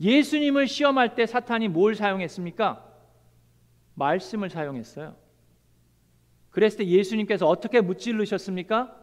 예수님을 0.00 0.66
시험할 0.66 1.14
때 1.14 1.26
사탄이 1.26 1.68
뭘 1.68 1.94
사용했습니까? 1.94 2.84
말씀을 3.94 4.50
사용했어요. 4.50 5.16
그랬을 6.50 6.78
때 6.78 6.86
예수님께서 6.86 7.46
어떻게 7.46 7.80
무찔르셨습니까? 7.80 8.94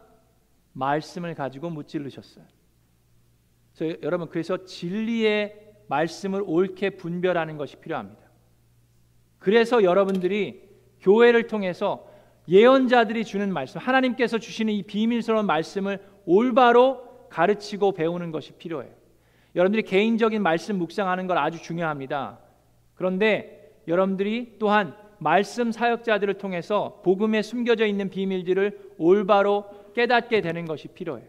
말씀을 0.72 1.34
가지고 1.34 1.70
무찔르셨어요. 1.70 2.44
그래서 3.76 3.96
여러분 4.02 4.28
그래서 4.28 4.64
진리의 4.64 5.60
말씀을 5.88 6.42
옳게 6.46 6.90
분별하는 6.90 7.56
것이 7.56 7.76
필요합니다. 7.76 8.22
그래서 9.38 9.82
여러분들이 9.82 10.62
교회를 11.00 11.46
통해서 11.46 12.08
예언자들이 12.48 13.24
주는 13.24 13.52
말씀, 13.52 13.80
하나님께서 13.80 14.38
주시는 14.38 14.72
이 14.72 14.82
비밀스러운 14.82 15.46
말씀을 15.46 15.98
올바로 16.24 17.28
가르치고 17.28 17.92
배우는 17.92 18.30
것이 18.32 18.52
필요해요. 18.52 18.92
여러분들이 19.54 19.82
개인적인 19.82 20.42
말씀 20.42 20.78
묵상하는 20.78 21.26
걸 21.26 21.38
아주 21.38 21.62
중요합니다. 21.62 22.38
그런데 22.94 23.72
여러분들이 23.86 24.56
또한 24.58 24.94
말씀 25.18 25.72
사역자들을 25.72 26.34
통해서 26.34 27.00
복음에 27.04 27.42
숨겨져 27.42 27.86
있는 27.86 28.10
비밀들을 28.10 28.94
올바로 28.98 29.64
깨닫게 29.94 30.40
되는 30.40 30.64
것이 30.64 30.88
필요해요. 30.88 31.26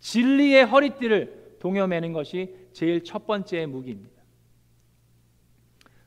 진리의 0.00 0.64
허리띠를 0.66 1.47
동여매는 1.58 2.12
것이 2.12 2.54
제일 2.72 3.04
첫 3.04 3.26
번째 3.26 3.66
무기입니다. 3.66 4.22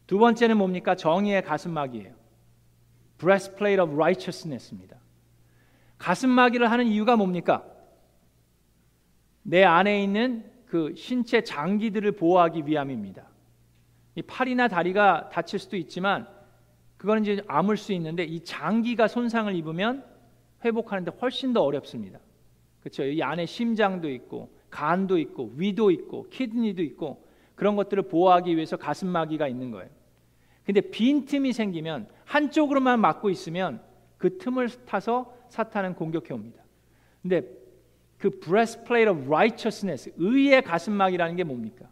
두 0.08 0.18
번째는 0.18 0.58
뭡니까? 0.58 0.96
정의의 0.96 1.42
가슴막이에요. 1.44 2.14
breastplate 3.18 3.82
of 3.82 3.94
righteousness입니다. 3.94 4.98
가슴막이를 5.98 6.70
하는 6.70 6.88
이유가 6.88 7.16
뭡니까? 7.16 7.66
내 9.44 9.64
안에 9.64 10.04
있는 10.04 10.52
그 10.66 10.94
신체 10.96 11.44
장기들을 11.44 12.14
보호하기 12.14 12.64
위함입니다. 12.66 13.28
이 14.16 14.22
팔이나 14.22 14.68
다리가 14.68 15.30
다칠 15.30 15.60
수도 15.60 15.78
있지만 15.78 16.28
그거는 16.98 17.24
이제 17.24 17.44
아물 17.48 17.78
수 17.78 17.94
있는데 17.94 18.24
이 18.24 18.44
장기가 18.44 19.08
손상을 19.08 19.54
입으면 19.56 20.06
회복하는데 20.64 21.12
훨씬 21.22 21.54
더 21.54 21.62
어렵습니다. 21.62 22.20
그렇죠? 22.82 23.04
이 23.04 23.22
안에 23.22 23.46
심장도 23.46 24.10
있고 24.10 24.54
간도 24.72 25.20
있고 25.20 25.54
위도 25.56 25.92
있고 25.92 26.28
키드니도 26.30 26.82
있고 26.82 27.24
그런 27.56 27.76
것들을 27.76 28.04
보호하기 28.04 28.56
위해서 28.56 28.78
가슴막이가 28.78 29.48
있는 29.48 29.70
거예요. 29.70 29.90
근데 30.66 30.82
빈틈이 30.82 31.54
생기면 31.54 32.08
한쪽으로만 32.26 33.00
막고 33.00 33.30
있으면 33.30 33.82
그 34.18 34.38
틈을 34.38 34.70
타서 34.86 35.34
사탄은 35.50 35.96
공격해 35.96 36.34
옵니다. 36.34 36.64
근데 37.22 37.44
그 38.18 38.30
breastplate 38.30 39.12
of 39.12 39.28
righteousness, 39.28 40.12
의의 40.18 40.62
가슴막이라는 40.64 41.36
게 41.36 41.44
뭡니까? 41.44 41.88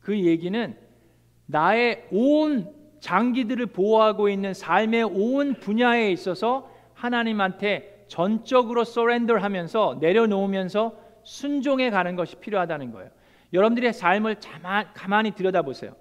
그 0.00 0.18
얘기는 0.18 0.76
나의 1.46 2.06
온 2.12 2.72
장기들을 3.00 3.66
보호하고 3.66 4.28
있는 4.28 4.54
삶의 4.54 5.04
온 5.04 5.54
분야에 5.54 6.10
있어서 6.12 6.70
하나님한테 6.94 8.06
전적으로 8.08 8.84
서렌더 8.84 9.36
하면서 9.36 9.98
내려놓으면서 10.00 11.03
순종해 11.24 11.90
가는 11.90 12.16
것이 12.16 12.36
필요하다는 12.36 12.92
거예요. 12.92 13.10
여러분들의 13.52 13.92
삶을 13.92 14.36
가만히 14.94 15.32
들여다보세요. 15.32 15.96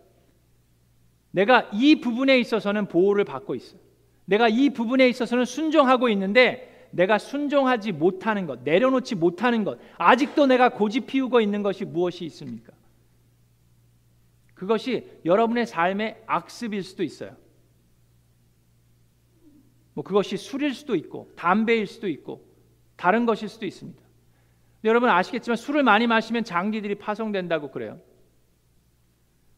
내가 1.31 1.69
이 1.73 1.99
부분에 1.99 2.39
있어서는 2.39 2.87
보호를 2.87 3.25
받고 3.25 3.55
있어. 3.55 3.77
내가 4.25 4.47
이 4.47 4.69
부분에 4.69 5.09
있어서는 5.09 5.45
순종하고 5.45 6.09
있는데 6.09 6.87
내가 6.91 7.17
순종하지 7.17 7.91
못하는 7.91 8.45
것, 8.45 8.61
내려놓지 8.63 9.15
못하는 9.15 9.63
것, 9.63 9.79
아직도 9.97 10.45
내가 10.45 10.69
고집 10.69 11.07
피우고 11.07 11.41
있는 11.41 11.63
것이 11.63 11.85
무엇이 11.85 12.23
있습니까? 12.25 12.71
그것이 14.53 15.09
여러분의 15.25 15.65
삶의 15.65 16.23
악습일 16.27 16.83
수도 16.83 17.03
있어요. 17.03 17.35
뭐 19.95 20.03
그것이 20.03 20.37
술일 20.37 20.73
수도 20.73 20.95
있고 20.95 21.31
담배일 21.35 21.87
수도 21.87 22.07
있고 22.07 22.47
다른 22.95 23.25
것일 23.25 23.49
수도 23.49 23.65
있습니다. 23.65 24.02
여러분 24.83 25.09
아시겠지만 25.09 25.55
술을 25.55 25.83
많이 25.83 26.07
마시면 26.07 26.43
장기들이 26.43 26.95
파손된다고 26.95 27.71
그래요. 27.71 27.99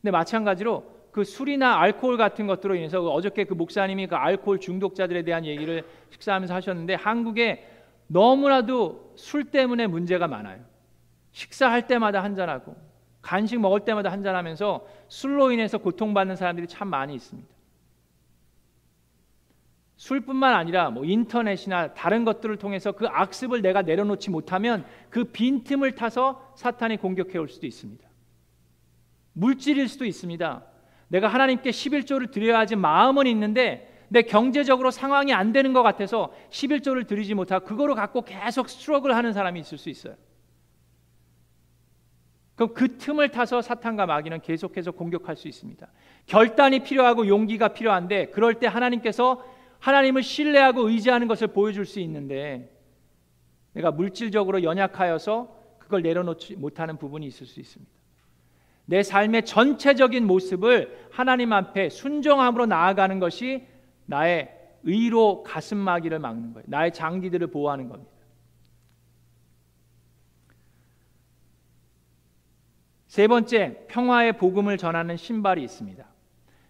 근데 0.01 0.11
마찬가지로 0.11 0.95
그 1.11 1.23
술이나 1.23 1.79
알코올 1.79 2.17
같은 2.17 2.45
것들로 2.45 2.75
인해서 2.75 3.01
어저께 3.01 3.45
그 3.45 3.53
목사님이 3.53 4.07
그 4.07 4.15
알코올 4.15 4.59
중독자들에 4.59 5.23
대한 5.23 5.45
얘기를 5.45 5.83
식사하면서 6.11 6.53
하셨는데 6.53 6.95
한국에 6.95 7.65
너무나도 8.07 9.13
술 9.15 9.45
때문에 9.45 9.87
문제가 9.87 10.27
많아요. 10.27 10.59
식사할 11.31 11.87
때마다 11.87 12.21
한잔하고 12.21 12.75
간식 13.21 13.59
먹을 13.59 13.79
때마다 13.79 14.11
한잔하면서 14.11 14.85
술로 15.07 15.51
인해서 15.51 15.77
고통받는 15.79 16.35
사람들이 16.35 16.67
참 16.67 16.89
많이 16.89 17.15
있습니다. 17.15 17.54
술뿐만 19.97 20.53
아니라 20.53 20.89
뭐 20.89 21.05
인터넷이나 21.05 21.93
다른 21.93 22.25
것들을 22.25 22.57
통해서 22.57 22.91
그 22.91 23.07
악습을 23.07 23.61
내가 23.61 23.81
내려놓지 23.81 24.29
못하면 24.29 24.85
그 25.09 25.25
빈틈을 25.25 25.95
타서 25.95 26.53
사탄이 26.55 26.97
공격해 26.97 27.37
올 27.37 27.47
수도 27.47 27.65
있습니다. 27.65 28.05
물질일 29.33 29.87
수도 29.87 30.05
있습니다. 30.05 30.63
내가 31.07 31.27
하나님께 31.27 31.69
11조를 31.69 32.31
드려야 32.31 32.59
하지 32.59 32.75
마음은 32.75 33.27
있는데 33.27 33.91
내 34.09 34.21
경제적으로 34.21 34.91
상황이 34.91 35.33
안 35.33 35.51
되는 35.51 35.73
것 35.73 35.81
같아서 35.81 36.33
11조를 36.49 37.07
드리지 37.07 37.33
못하고 37.33 37.65
그거를 37.65 37.95
갖고 37.95 38.23
계속 38.23 38.69
스트럭을 38.69 39.15
하는 39.15 39.33
사람이 39.33 39.59
있을 39.59 39.77
수 39.77 39.89
있어요. 39.89 40.15
그럼 42.55 42.73
그 42.73 42.97
틈을 42.97 43.29
타서 43.29 43.61
사탄과 43.61 44.05
마귀는 44.05 44.41
계속해서 44.41 44.91
공격할 44.91 45.35
수 45.35 45.47
있습니다. 45.47 45.87
결단이 46.25 46.79
필요하고 46.83 47.27
용기가 47.27 47.69
필요한데 47.69 48.27
그럴 48.27 48.55
때 48.55 48.67
하나님께서 48.67 49.43
하나님을 49.79 50.23
신뢰하고 50.23 50.89
의지하는 50.89 51.27
것을 51.27 51.47
보여줄 51.47 51.85
수 51.85 51.99
있는데 51.99 52.71
내가 53.73 53.91
물질적으로 53.91 54.63
연약하여서 54.63 55.55
그걸 55.77 56.01
내려놓지 56.01 56.55
못하는 56.55 56.97
부분이 56.97 57.27
있을 57.27 57.45
수 57.45 57.59
있습니다. 57.59 57.91
내 58.85 59.03
삶의 59.03 59.45
전체적인 59.45 60.25
모습을 60.25 61.07
하나님 61.11 61.53
앞에 61.53 61.89
순종함으로 61.89 62.65
나아가는 62.65 63.19
것이 63.19 63.67
나의 64.05 64.51
의로 64.83 65.43
가슴막이를 65.43 66.19
막는 66.19 66.53
거예요. 66.53 66.65
나의 66.67 66.93
장기들을 66.93 67.47
보호하는 67.47 67.89
겁니다. 67.89 68.11
세 73.07 73.27
번째, 73.27 73.85
평화의 73.87 74.37
복음을 74.37 74.77
전하는 74.77 75.17
신발이 75.17 75.63
있습니다. 75.63 76.05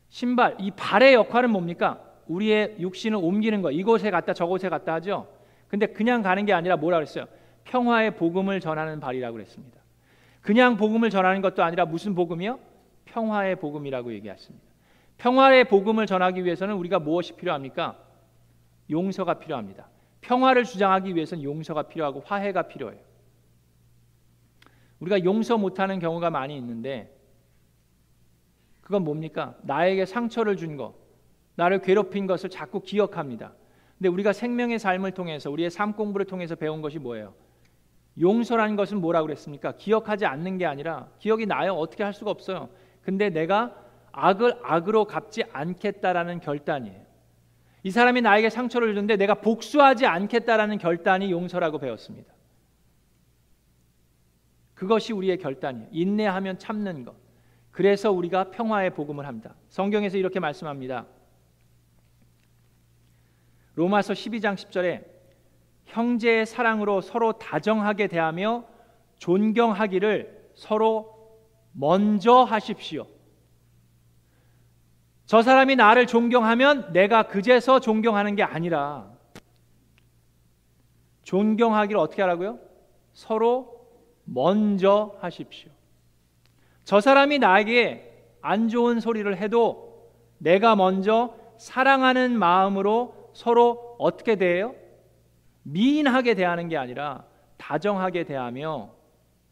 신발, 0.10 0.56
이 0.60 0.72
발의 0.72 1.16
역할은 1.16 1.50
뭡니까? 1.50 2.02
우리의 2.28 2.76
육신을 2.80 3.18
옮기는 3.22 3.62
거. 3.62 3.72
이곳에 3.72 4.12
갔다 4.12 4.34
저곳에 4.34 4.70
갔다 4.70 4.94
하죠. 4.96 5.28
근데 5.68 5.88
그냥 5.88 6.22
가는 6.22 6.46
게 6.46 6.54
아니라 6.54 6.78
뭐라 6.78 6.98
그랬어요? 6.98 7.26
평화의 7.66 8.16
복음을 8.16 8.60
전하는 8.60 9.00
발이라고 9.00 9.34
그랬습니다. 9.34 9.80
그냥 10.42 10.78
복음을 10.78 11.10
전하는 11.10 11.42
것도 11.42 11.64
아니라 11.64 11.86
무슨 11.86 12.14
복음이요? 12.14 12.60
평화의 13.06 13.56
복음이라고 13.58 14.14
얘기했습니다. 14.14 14.66
평화의 15.18 15.66
복음을 15.66 16.06
전하기 16.06 16.44
위해서는 16.46 16.76
우리가 16.76 17.00
무엇이 17.00 17.34
필요합니까? 17.34 17.98
용서가 18.90 19.36
필요합니다. 19.36 19.88
평화를 20.22 20.64
주장하기 20.64 21.16
위해서는 21.16 21.44
용서가 21.44 21.84
필요하고 21.84 22.22
화해가 22.26 22.64
필요해요. 22.64 23.00
우리가 25.00 25.24
용서 25.24 25.58
못하는 25.58 26.00
경우가 26.00 26.30
많이 26.30 26.56
있는데 26.58 27.16
그건 28.82 29.04
뭡니까? 29.04 29.56
나에게 29.64 30.06
상처를 30.06 30.58
준 30.58 30.78
것, 30.78 30.94
나를 31.56 31.82
괴롭힌 31.82 32.28
것을 32.28 32.50
자꾸 32.50 32.82
기억합니다. 32.82 33.54
근데 33.98 34.10
우리가 34.10 34.34
생명의 34.34 34.78
삶을 34.80 35.12
통해서 35.12 35.50
우리의 35.50 35.70
삶 35.70 35.94
공부를 35.94 36.26
통해서 36.26 36.56
배운 36.56 36.82
것이 36.82 37.00
뭐예요? 37.00 37.34
용서라는 38.20 38.76
것은 38.76 39.00
뭐라고 39.02 39.28
그랬습니까? 39.28 39.74
기억하지 39.74 40.26
않는 40.26 40.58
게 40.58 40.66
아니라 40.66 41.08
기억이 41.20 41.46
나요. 41.46 41.74
어떻게 41.74 42.04
할 42.04 42.14
수가 42.14 42.32
없어요. 42.32 42.70
근데 43.02 43.30
내가 43.30 43.76
악을 44.12 44.60
악으로 44.64 45.06
갚지 45.06 45.44
않겠다라는 45.52 46.40
결단이에요. 46.40 47.06
이 47.84 47.92
사람이 47.92 48.22
나에게 48.22 48.50
상처를 48.50 48.90
줬는데 48.90 49.18
내가 49.18 49.36
복수하지 49.36 50.06
않겠다라는 50.06 50.78
결단이 50.78 51.32
용서라고 51.32 51.78
배웠습니다. 51.78 52.34
그것이 54.74 55.14
우리의 55.14 55.38
결단이에요. 55.38 55.88
인내하면 55.92 56.58
참는 56.58 57.06
것. 57.06 57.16
그래서 57.72 58.12
우리가 58.12 58.52
평화의 58.52 58.94
복음을 58.94 59.28
합니다. 59.28 59.54
성경에서 59.70 60.18
이렇게 60.18 60.40
말씀합니다. 60.40 61.06
로마서 63.76 64.14
12장 64.14 64.56
10절에 64.56 65.04
형제의 65.86 66.46
사랑으로 66.46 67.02
서로 67.02 67.34
다정하게 67.34 68.08
대하며 68.08 68.66
존경하기를 69.18 70.52
서로 70.56 71.16
먼저 71.72 72.44
하십시오. 72.44 73.08
저 75.26 75.42
사람이 75.42 75.76
나를 75.76 76.08
존경하면 76.08 76.94
내가 76.94 77.24
그제서 77.24 77.80
존경하는 77.80 78.36
게 78.36 78.44
아니라 78.44 79.12
존경하기를 81.24 82.00
어떻게 82.00 82.22
하라고요? 82.22 82.60
서로 83.14 83.88
먼저 84.24 85.16
하십시오. 85.20 85.72
저 86.84 87.02
사람이 87.02 87.40
나에게 87.40 88.14
안 88.42 88.70
좋은 88.70 89.00
소리를 89.00 89.36
해도 89.38 90.12
내가 90.38 90.76
먼저 90.76 91.36
사랑하는 91.58 92.38
마음으로 92.38 93.25
서로 93.36 93.98
어떻게 94.00 94.38
대해요? 94.38 94.74
미인하게 95.64 96.36
대하는 96.36 96.70
게 96.70 96.78
아니라 96.78 97.26
다정하게 97.58 98.24
대하며 98.24 98.94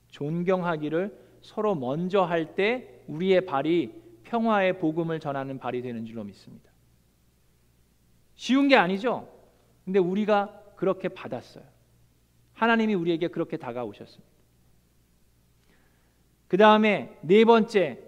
존경하기를 0.08 1.20
서로 1.42 1.76
먼저 1.76 2.24
할 2.24 2.56
때 2.56 3.04
우리의 3.08 3.46
발이 3.46 3.94
평화의 4.24 4.80
복음을 4.80 5.20
전하는 5.20 5.60
발이 5.60 5.82
되는 5.82 6.06
줄로 6.06 6.24
믿습니다. 6.24 6.72
쉬운 8.36 8.70
게 8.70 8.78
아니죠. 8.78 9.28
근데 9.84 10.00
우리가 10.00 10.62
그렇게 10.78 11.10
받았어요. 11.10 11.66
하나님이 12.54 12.94
우리에게 12.94 13.28
그렇게 13.28 13.58
다가오셨습니다. 13.58 14.32
그 16.48 16.56
다음에 16.56 17.18
네 17.22 17.44
번째 17.44 18.00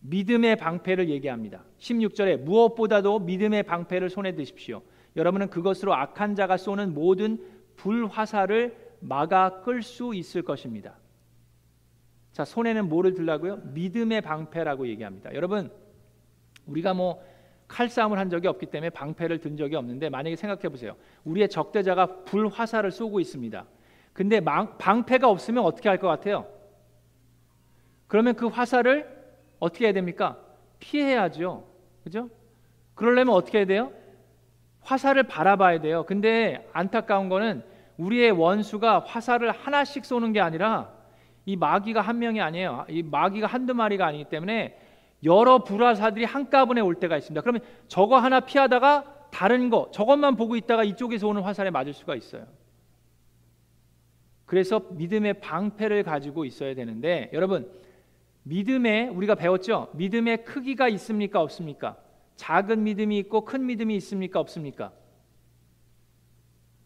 믿음의 0.00 0.56
방패를 0.56 1.10
얘기합니다. 1.10 1.64
16절에 1.80 2.38
무엇보다도 2.42 3.20
믿음의 3.20 3.64
방패를 3.64 4.10
손에 4.10 4.34
드십시오. 4.34 4.82
여러분은 5.16 5.50
그것으로 5.50 5.94
악한 5.94 6.34
자가 6.34 6.56
쏘는 6.56 6.94
모든 6.94 7.38
불화살을 7.76 8.76
막아 9.00 9.62
끌 9.62 9.82
수 9.82 10.14
있을 10.14 10.42
것입니다. 10.42 10.98
자, 12.32 12.44
손에는 12.44 12.88
뭐를 12.88 13.14
들라고요? 13.14 13.56
믿음의 13.72 14.20
방패라고 14.20 14.86
얘기합니다. 14.88 15.34
여러분, 15.34 15.70
우리가 16.66 16.94
뭐 16.94 17.22
칼싸움을 17.66 18.18
한 18.18 18.30
적이 18.30 18.48
없기 18.48 18.66
때문에 18.66 18.90
방패를 18.90 19.38
든 19.40 19.56
적이 19.56 19.76
없는데 19.76 20.10
만약에 20.10 20.36
생각해 20.36 20.68
보세요. 20.68 20.96
우리의 21.24 21.48
적대자가 21.48 22.24
불화살을 22.24 22.90
쏘고 22.90 23.20
있습니다. 23.20 23.64
근데 24.12 24.40
방패가 24.40 25.28
없으면 25.28 25.64
어떻게 25.64 25.88
할 25.88 25.98
것 25.98 26.08
같아요? 26.08 26.46
그러면 28.06 28.34
그 28.34 28.48
화살을 28.48 29.08
어떻게 29.60 29.86
해야 29.86 29.92
됩니까? 29.92 30.38
피해야죠. 30.80 31.69
그죠? 32.10 32.28
그러려면 32.96 33.36
어떻게 33.36 33.58
해야 33.58 33.66
돼요? 33.66 33.92
화살을 34.80 35.22
바라봐야 35.22 35.80
돼요. 35.80 36.04
근데 36.06 36.68
안타까운 36.72 37.28
거는 37.28 37.62
우리의 37.98 38.32
원수가 38.32 39.04
화살을 39.06 39.52
하나씩 39.52 40.04
쏘는 40.04 40.32
게 40.32 40.40
아니라 40.40 40.92
이 41.46 41.56
마귀가 41.56 42.00
한 42.00 42.18
명이 42.18 42.40
아니에요. 42.40 42.86
이 42.88 43.04
마귀가 43.04 43.46
한두 43.46 43.74
마리가 43.74 44.06
아니기 44.06 44.24
때문에 44.24 44.76
여러 45.22 45.62
불화사들이 45.62 46.24
한꺼번에 46.24 46.80
올 46.80 46.96
때가 46.96 47.16
있습니다. 47.16 47.40
그러면 47.42 47.62
저거 47.86 48.18
하나 48.18 48.40
피하다가 48.40 49.28
다른 49.30 49.70
거 49.70 49.90
저것만 49.92 50.34
보고 50.34 50.56
있다가 50.56 50.82
이쪽에서 50.82 51.28
오는 51.28 51.42
화살에 51.42 51.70
맞을 51.70 51.92
수가 51.92 52.16
있어요. 52.16 52.46
그래서 54.46 54.82
믿음의 54.90 55.34
방패를 55.34 56.02
가지고 56.02 56.44
있어야 56.44 56.74
되는데 56.74 57.30
여러분 57.32 57.70
믿음에 58.42 59.08
우리가 59.08 59.34
배웠죠? 59.34 59.90
믿음의 59.94 60.44
크기가 60.44 60.88
있습니까 60.88 61.40
없습니까? 61.40 61.96
작은 62.36 62.82
믿음이 62.84 63.18
있고 63.18 63.44
큰 63.44 63.66
믿음이 63.66 63.94
있습니까 63.96 64.40
없습니까? 64.40 64.92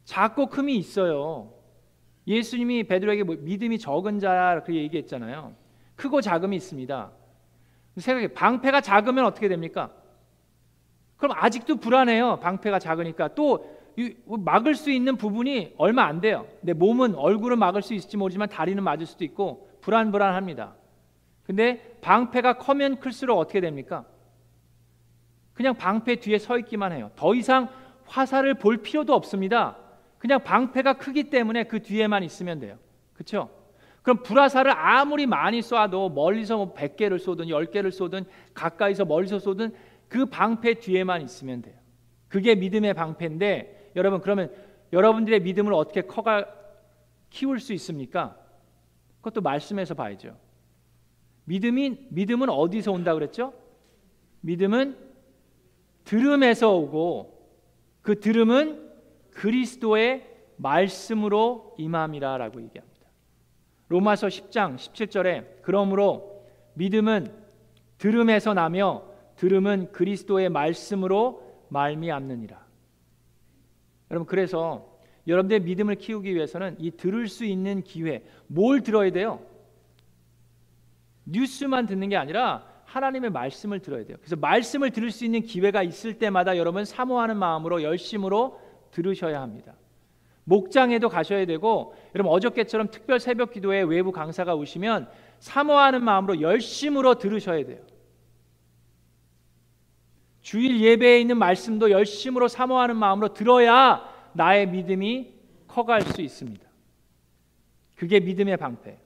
작고 0.04 0.46
큼이 0.46 0.76
있어요. 0.76 1.52
예수님이 2.26 2.84
베드로에게 2.84 3.22
뭐 3.22 3.36
믿음이 3.36 3.78
적은 3.78 4.18
자라 4.18 4.50
그렇게 4.54 4.74
얘기했잖아요. 4.74 5.54
크고 5.96 6.20
작음이 6.20 6.56
있습니다. 6.56 7.12
생각해 7.96 8.28
방패가 8.28 8.80
작으면 8.80 9.24
어떻게 9.24 9.48
됩니까? 9.48 9.92
그럼 11.16 11.36
아직도 11.38 11.76
불안해요. 11.76 12.40
방패가 12.40 12.80
작으니까 12.80 13.34
또 13.34 13.72
막을 14.26 14.74
수 14.74 14.90
있는 14.90 15.16
부분이 15.16 15.74
얼마 15.78 16.04
안 16.04 16.20
돼요. 16.20 16.46
내 16.60 16.72
몸은 16.72 17.14
얼굴은 17.14 17.58
막을 17.58 17.82
수 17.82 17.94
있을지 17.94 18.16
모르지만 18.16 18.48
다리는 18.48 18.82
맞을 18.82 19.06
수도 19.06 19.24
있고 19.24 19.70
불안불안합니다. 19.82 20.74
근데 21.44 21.98
방패가 22.00 22.58
커면 22.58 23.00
클수록 23.00 23.38
어떻게 23.38 23.60
됩니까? 23.60 24.04
그냥 25.52 25.76
방패 25.76 26.16
뒤에 26.16 26.38
서 26.38 26.58
있기만 26.58 26.92
해요. 26.92 27.10
더 27.16 27.34
이상 27.34 27.68
화살을 28.06 28.54
볼 28.54 28.78
필요도 28.78 29.14
없습니다. 29.14 29.76
그냥 30.18 30.42
방패가 30.42 30.94
크기 30.94 31.30
때문에 31.30 31.64
그 31.64 31.82
뒤에만 31.82 32.22
있으면 32.24 32.58
돼요. 32.58 32.78
그렇죠? 33.12 33.50
그럼 34.02 34.22
불화살을 34.22 34.70
아무리 34.70 35.26
많이 35.26 35.60
쏴도 35.60 36.12
멀리서 36.12 36.56
뭐 36.56 36.74
100개를 36.74 37.18
쏘든 37.18 37.46
10개를 37.46 37.90
쏘든 37.90 38.24
가까이서 38.52 39.04
멀리서 39.04 39.38
쏘든 39.38 39.74
그 40.08 40.26
방패 40.26 40.74
뒤에만 40.80 41.22
있으면 41.22 41.62
돼요. 41.62 41.74
그게 42.28 42.54
믿음의 42.54 42.94
방패인데 42.94 43.92
여러분 43.96 44.20
그러면 44.20 44.52
여러분들의 44.92 45.40
믿음을 45.40 45.72
어떻게 45.72 46.02
커가 46.02 46.46
키울 47.30 47.60
수 47.60 47.72
있습니까? 47.74 48.36
그것도 49.18 49.40
말씀에서 49.40 49.94
봐야죠. 49.94 50.36
믿음이 51.44 52.06
믿음은 52.10 52.48
어디서 52.48 52.92
온다 52.92 53.14
그랬죠? 53.14 53.52
믿음은 54.40 54.96
들음에서 56.04 56.74
오고 56.74 57.34
그 58.02 58.20
들음은 58.20 58.90
그리스도의 59.30 60.30
말씀으로 60.56 61.74
임함이라라고 61.78 62.62
얘기합니다. 62.62 62.94
로마서 63.88 64.28
10장 64.28 64.76
17절에 64.76 65.62
그러므로 65.62 66.44
믿음은 66.74 67.32
들음에서 67.98 68.54
나며 68.54 69.04
들음은 69.36 69.92
그리스도의 69.92 70.50
말씀으로 70.50 71.42
말미암느니라. 71.68 72.64
여러분 74.10 74.26
그래서 74.26 74.98
여러분들의 75.26 75.62
믿음을 75.62 75.96
키우기 75.96 76.34
위해서는 76.34 76.76
이 76.78 76.90
들을 76.90 77.28
수 77.28 77.44
있는 77.44 77.82
기회 77.82 78.22
뭘 78.46 78.82
들어야 78.82 79.10
돼요? 79.10 79.40
뉴스만 81.24 81.86
듣는 81.86 82.08
게 82.08 82.16
아니라 82.16 82.66
하나님의 82.84 83.30
말씀을 83.30 83.80
들어야 83.80 84.04
돼요. 84.04 84.16
그래서 84.20 84.36
말씀을 84.36 84.90
들을 84.90 85.10
수 85.10 85.24
있는 85.24 85.42
기회가 85.42 85.82
있을 85.82 86.18
때마다 86.18 86.56
여러분 86.56 86.84
사모하는 86.84 87.36
마음으로 87.36 87.82
열심으로 87.82 88.60
들으셔야 88.90 89.40
합니다. 89.40 89.74
목장에도 90.44 91.08
가셔야 91.08 91.46
되고 91.46 91.94
여러분 92.14 92.32
어저께처럼 92.32 92.90
특별 92.90 93.18
새벽 93.18 93.52
기도에 93.52 93.82
외부 93.82 94.12
강사가 94.12 94.54
오시면 94.54 95.08
사모하는 95.38 96.04
마음으로 96.04 96.40
열심으로 96.40 97.16
들으셔야 97.16 97.64
돼요. 97.64 97.82
주일 100.42 100.80
예배에 100.80 101.20
있는 101.20 101.38
말씀도 101.38 101.90
열심으로 101.90 102.48
사모하는 102.48 102.96
마음으로 102.96 103.32
들어야 103.32 104.06
나의 104.34 104.68
믿음이 104.68 105.32
커갈 105.66 106.02
수 106.02 106.20
있습니다. 106.20 106.64
그게 107.96 108.20
믿음의 108.20 108.58
방패. 108.58 109.03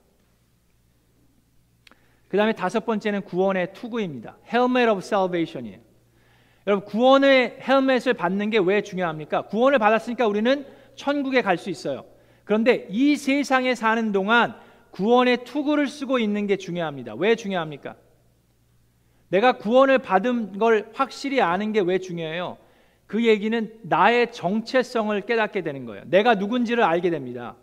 그 2.29 2.37
다음에 2.37 2.53
다섯 2.53 2.85
번째는 2.85 3.21
구원의 3.23 3.73
투구입니다. 3.73 4.37
Helmet 4.53 4.87
of 4.89 4.99
Salvation이에요. 4.99 5.79
여러분 6.67 6.85
구원의 6.85 7.57
헬멧을 7.67 8.13
받는 8.13 8.51
게 8.51 8.59
왜 8.59 8.81
중요합니까? 8.81 9.43
구원을 9.47 9.79
받았으니까 9.79 10.27
우리는 10.27 10.65
천국에 10.95 11.41
갈 11.41 11.57
수 11.57 11.69
있어요. 11.69 12.05
그런데 12.45 12.87
이 12.89 13.15
세상에 13.15 13.73
사는 13.75 14.11
동안 14.11 14.55
구원의 14.91 15.43
투구를 15.43 15.87
쓰고 15.87 16.19
있는 16.19 16.45
게 16.47 16.57
중요합니다. 16.57 17.15
왜 17.15 17.35
중요합니까? 17.35 17.95
내가 19.29 19.53
구원을 19.53 19.99
받은 19.99 20.57
걸 20.59 20.89
확실히 20.93 21.41
아는 21.41 21.71
게 21.73 21.81
왜 21.81 21.97
중요해요? 21.99 22.57
그 23.07 23.25
얘기는 23.25 23.73
나의 23.83 24.31
정체성을 24.31 25.19
깨닫게 25.21 25.61
되는 25.61 25.85
거예요. 25.85 26.03
내가 26.07 26.35
누군지를 26.35 26.83
알게 26.83 27.09
됩니다. 27.09 27.55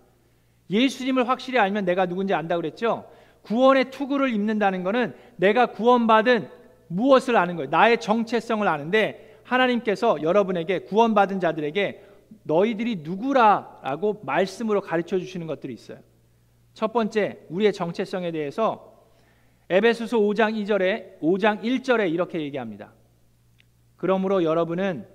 예수님을 0.70 1.28
확실히 1.28 1.58
알면 1.60 1.84
내가 1.84 2.06
누군지 2.06 2.34
안다 2.34 2.56
그랬죠? 2.56 3.08
구원의 3.46 3.90
투구를 3.90 4.32
입는다는 4.32 4.82
것은 4.82 5.14
내가 5.36 5.66
구원받은 5.66 6.48
무엇을 6.88 7.36
아는 7.36 7.56
거예요? 7.56 7.70
나의 7.70 8.00
정체성을 8.00 8.66
아는데 8.66 9.40
하나님께서 9.44 10.20
여러분에게 10.22 10.80
구원받은 10.80 11.38
자들에게 11.38 12.02
너희들이 12.42 12.96
누구라라고 12.96 14.22
말씀으로 14.24 14.80
가르쳐 14.80 15.18
주시는 15.18 15.46
것들이 15.46 15.72
있어요. 15.72 15.98
첫 16.74 16.92
번째, 16.92 17.38
우리의 17.48 17.72
정체성에 17.72 18.32
대해서 18.32 18.92
에베소서 19.70 20.18
5장 20.18 20.54
2절에 20.64 21.20
5장 21.20 21.62
1절에 21.62 22.12
이렇게 22.12 22.40
얘기합니다. 22.40 22.92
그러므로 23.96 24.42
여러분은 24.42 25.06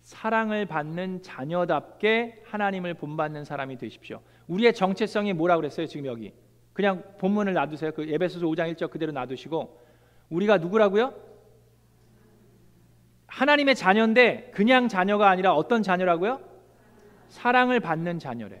사랑을 0.00 0.66
받는 0.66 1.22
자녀답게 1.22 2.42
하나님을 2.46 2.94
본받는 2.94 3.44
사람이 3.44 3.76
되십시오. 3.76 4.20
우리의 4.48 4.74
정체성이 4.74 5.34
뭐라 5.34 5.56
그랬어요? 5.56 5.86
지금 5.86 6.06
여기. 6.06 6.32
그냥 6.72 7.02
본문을 7.18 7.52
놔두세요. 7.54 7.92
그 7.92 8.02
에베소서 8.02 8.46
5장 8.46 8.74
1절 8.74 8.90
그대로 8.90 9.12
놔두시고 9.12 9.80
우리가 10.30 10.58
누구라고요? 10.58 11.14
하나님의 13.26 13.74
자녀인데 13.74 14.50
그냥 14.54 14.88
자녀가 14.88 15.28
아니라 15.30 15.54
어떤 15.54 15.82
자녀라고요? 15.82 16.40
사랑을 17.28 17.80
받는 17.80 18.18
자녀래요. 18.18 18.60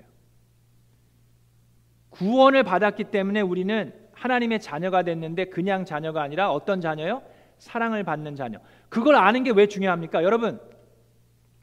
구원을 2.10 2.62
받았기 2.62 3.04
때문에 3.04 3.40
우리는 3.40 3.92
하나님의 4.12 4.60
자녀가 4.60 5.02
됐는데 5.02 5.46
그냥 5.46 5.84
자녀가 5.84 6.22
아니라 6.22 6.50
어떤 6.52 6.80
자녀요? 6.80 7.22
사랑을 7.58 8.02
받는 8.02 8.34
자녀. 8.36 8.58
그걸 8.88 9.16
아는 9.16 9.44
게 9.44 9.52
왜 9.52 9.66
중요합니까? 9.66 10.22
여러분, 10.22 10.60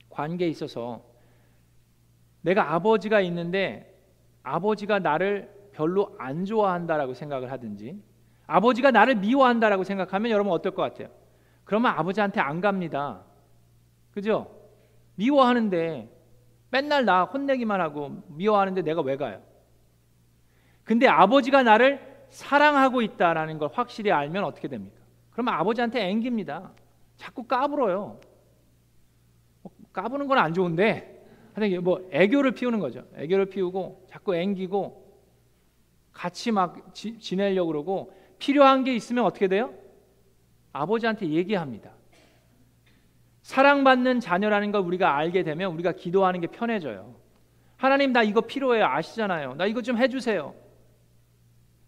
관계에 0.09 0.47
있어서 0.47 1.03
내가 2.41 2.73
아버지가 2.73 3.21
있는데 3.21 3.95
아버지가 4.43 4.99
나를 4.99 5.49
별로 5.79 6.13
안 6.19 6.43
좋아한다라고 6.43 7.13
생각을 7.13 7.53
하든지 7.53 7.97
아버지가 8.47 8.91
나를 8.91 9.15
미워한다라고 9.15 9.85
생각하면 9.85 10.29
여러분 10.29 10.51
어떨 10.51 10.73
것 10.73 10.81
같아요? 10.81 11.07
그러면 11.63 11.93
아버지한테 11.93 12.41
안 12.41 12.59
갑니다. 12.59 13.21
그죠? 14.11 14.51
미워하는데 15.15 16.09
맨날 16.69 17.05
나 17.05 17.23
혼내기만 17.23 17.79
하고 17.79 18.21
미워하는데 18.27 18.81
내가 18.81 19.01
왜 19.01 19.15
가요? 19.15 19.41
근데 20.83 21.07
아버지가 21.07 21.63
나를 21.63 22.25
사랑하고 22.27 23.01
있다라는 23.01 23.57
걸 23.57 23.69
확실히 23.71 24.11
알면 24.11 24.43
어떻게 24.43 24.67
됩니까? 24.67 24.97
그러면 25.31 25.53
아버지한테 25.53 26.09
앵깁니다. 26.09 26.71
자꾸 27.15 27.43
까불어요. 27.43 28.19
뭐 29.61 29.71
까부는 29.93 30.27
건 30.27 30.37
안 30.39 30.53
좋은데 30.53 31.25
하여튼 31.53 31.81
뭐 31.85 32.05
애교를 32.11 32.51
피우는 32.51 32.79
거죠. 32.79 33.05
애교를 33.15 33.45
피우고 33.45 34.03
자꾸 34.09 34.35
앵기고 34.35 35.08
같이 36.19 36.51
막 36.51 36.93
지, 36.93 37.17
지내려고 37.17 37.67
그러고 37.67 38.13
필요한 38.39 38.83
게 38.83 38.93
있으면 38.93 39.23
어떻게 39.23 39.47
돼요? 39.47 39.73
아버지한테 40.73 41.29
얘기합니다. 41.29 41.91
사랑받는 43.41 44.19
자녀라는 44.19 44.73
걸 44.73 44.81
우리가 44.81 45.15
알게 45.15 45.43
되면 45.43 45.71
우리가 45.71 45.93
기도하는 45.93 46.41
게 46.41 46.47
편해져요. 46.47 47.15
하나님 47.77 48.11
나 48.11 48.21
이거 48.21 48.41
필요해요. 48.41 48.85
아시잖아요. 48.85 49.55
나 49.55 49.65
이거 49.65 49.81
좀 49.81 49.97
해주세요. 49.97 50.53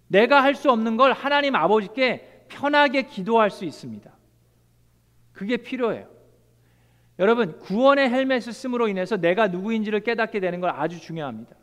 내가 0.08 0.42
할 0.42 0.56
수 0.56 0.72
없는 0.72 0.96
걸 0.96 1.12
하나님 1.12 1.54
아버지께 1.54 2.46
편하게 2.48 3.02
기도할 3.02 3.52
수 3.52 3.66
있습니다. 3.66 4.10
그게 5.34 5.58
필요해요. 5.58 6.10
여러분 7.20 7.60
구원의 7.60 8.10
헬멧을 8.10 8.54
쓰므로 8.54 8.88
인해서 8.88 9.18
내가 9.18 9.50
누구인지를 9.50 10.00
깨닫게 10.00 10.40
되는 10.40 10.62
걸 10.62 10.70
아주 10.70 11.02
중요합니다. 11.02 11.61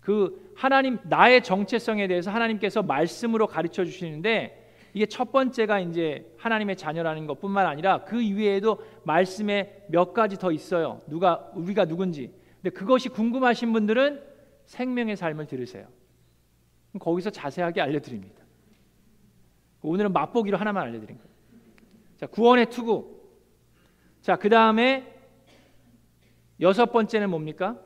그 0.00 0.52
하나님 0.56 0.98
나의 1.04 1.42
정체성에 1.42 2.08
대해서 2.08 2.30
하나님께서 2.30 2.82
말씀으로 2.82 3.46
가르쳐 3.46 3.84
주시는데 3.84 4.56
이게 4.92 5.06
첫 5.06 5.30
번째가 5.30 5.80
이제 5.80 6.34
하나님의 6.38 6.76
자녀라는 6.76 7.26
것뿐만 7.26 7.66
아니라 7.66 8.04
그 8.04 8.20
이외에도 8.20 8.82
말씀에 9.04 9.84
몇 9.88 10.12
가지 10.12 10.36
더 10.36 10.50
있어요. 10.50 11.00
누가 11.06 11.50
우리가 11.54 11.84
누군지. 11.84 12.32
근데 12.56 12.70
그것이 12.70 13.08
궁금하신 13.08 13.72
분들은 13.72 14.22
생명의 14.64 15.16
삶을 15.16 15.46
들으세요. 15.46 15.86
거기서 16.98 17.30
자세하게 17.30 17.80
알려드립니다. 17.80 18.40
오늘은 19.82 20.12
맛보기로 20.12 20.56
하나만 20.58 20.82
알려드린 20.84 21.16
거예요. 21.16 21.30
자, 22.16 22.26
구원의 22.26 22.66
투구. 22.70 23.20
자, 24.20 24.36
그 24.36 24.48
다음에 24.48 25.14
여섯 26.60 26.86
번째는 26.86 27.30
뭡니까? 27.30 27.78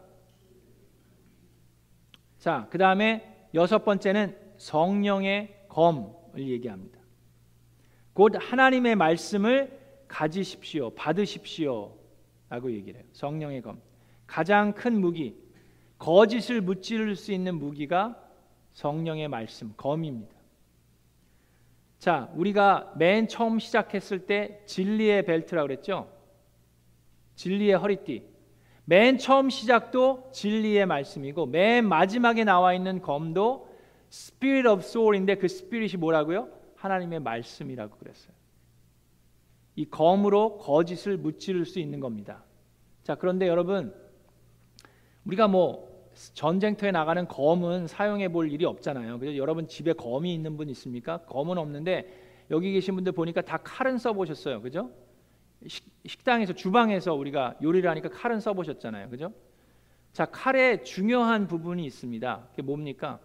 자, 2.45 2.67
그 2.69 2.77
다음에 2.77 3.49
여섯 3.55 3.87
번째는 3.87 4.37
성령의 4.59 5.65
검을 5.71 6.13
얘기합니다. 6.37 7.01
곧 8.13 8.35
하나님의 8.39 8.97
말씀을 8.97 9.81
가지십시오, 10.09 10.91
받으십시오. 10.91 11.97
라고 12.51 12.71
얘기를 12.71 13.01
해요. 13.01 13.09
성령의 13.15 13.63
검. 13.63 13.81
가장 14.27 14.75
큰 14.75 15.01
무기, 15.01 15.43
거짓을 15.97 16.61
무찌를 16.61 17.17
수 17.17 17.33
있는 17.33 17.55
무기가 17.55 18.23
성령의 18.75 19.29
말씀, 19.29 19.73
검입니다. 19.79 20.37
자, 21.99 22.31
우리가 22.35 22.93
맨 22.99 23.27
처음 23.27 23.59
시작했을 23.59 24.27
때 24.27 24.61
진리의 24.67 25.25
벨트라고 25.25 25.67
그랬죠? 25.67 26.13
진리의 27.37 27.79
허리띠. 27.79 28.34
맨 28.87 29.16
처음 29.18 29.51
시작도 29.51 30.31
진리의 30.33 30.87
말씀이고 30.87 31.47
맨 31.47 31.88
마지막에 31.88 32.44
나와 32.44 32.75
있는 32.75 33.01
검도 33.01 33.68
Spirit 34.11 34.68
of 34.68 34.81
Soul인데 34.81 35.37
그 35.37 35.49
스피릿이 35.49 35.97
뭐라고요? 35.97 36.49
하나님의 36.77 37.20
말씀이라고 37.20 37.97
그랬어요. 37.97 38.35
이 39.77 39.87
검으로 39.87 40.59
거짓을 40.59 41.16
무찌를 41.16 41.64
수 41.64 41.81
있는 41.81 41.99
겁니다. 41.99 42.44
자, 43.03 43.14
그런데 43.14 43.49
여러분 43.49 43.94
우리가 45.25 45.49
뭐 45.49 45.94
전쟁터에 46.35 46.92
나가는 46.92 47.27
검은 47.27 47.87
사용해 47.87 48.29
볼 48.29 48.53
일이 48.53 48.64
없잖아요. 48.64 49.18
그래서 49.18 49.37
여러분 49.37 49.66
집에 49.66 49.92
검이 49.94 50.33
있는 50.33 50.57
분 50.57 50.68
있습니까? 50.70 51.18
검은 51.25 51.59
없는데 51.59 52.09
여기 52.51 52.73
계신 52.73 52.94
분들 52.94 53.12
보니까 53.12 53.40
다 53.42 53.57
칼은 53.57 53.99
써 53.99 54.12
보셨어요. 54.12 54.61
그죠? 54.61 54.90
식, 55.66 56.24
당에서 56.24 56.53
주방에서 56.53 57.14
우리가 57.14 57.55
요리를 57.62 57.88
하니까 57.88 58.09
칼은 58.11 58.40
써 58.40 58.53
보셨잖아요. 58.53 59.09
그죠? 59.11 59.33
자, 60.12 60.27
칼의 60.27 60.85
중요한 60.85 61.46
부분이 61.48 61.85
있습니다. 61.85 62.46
그게 62.50 62.62
뭡니까? 62.62 63.18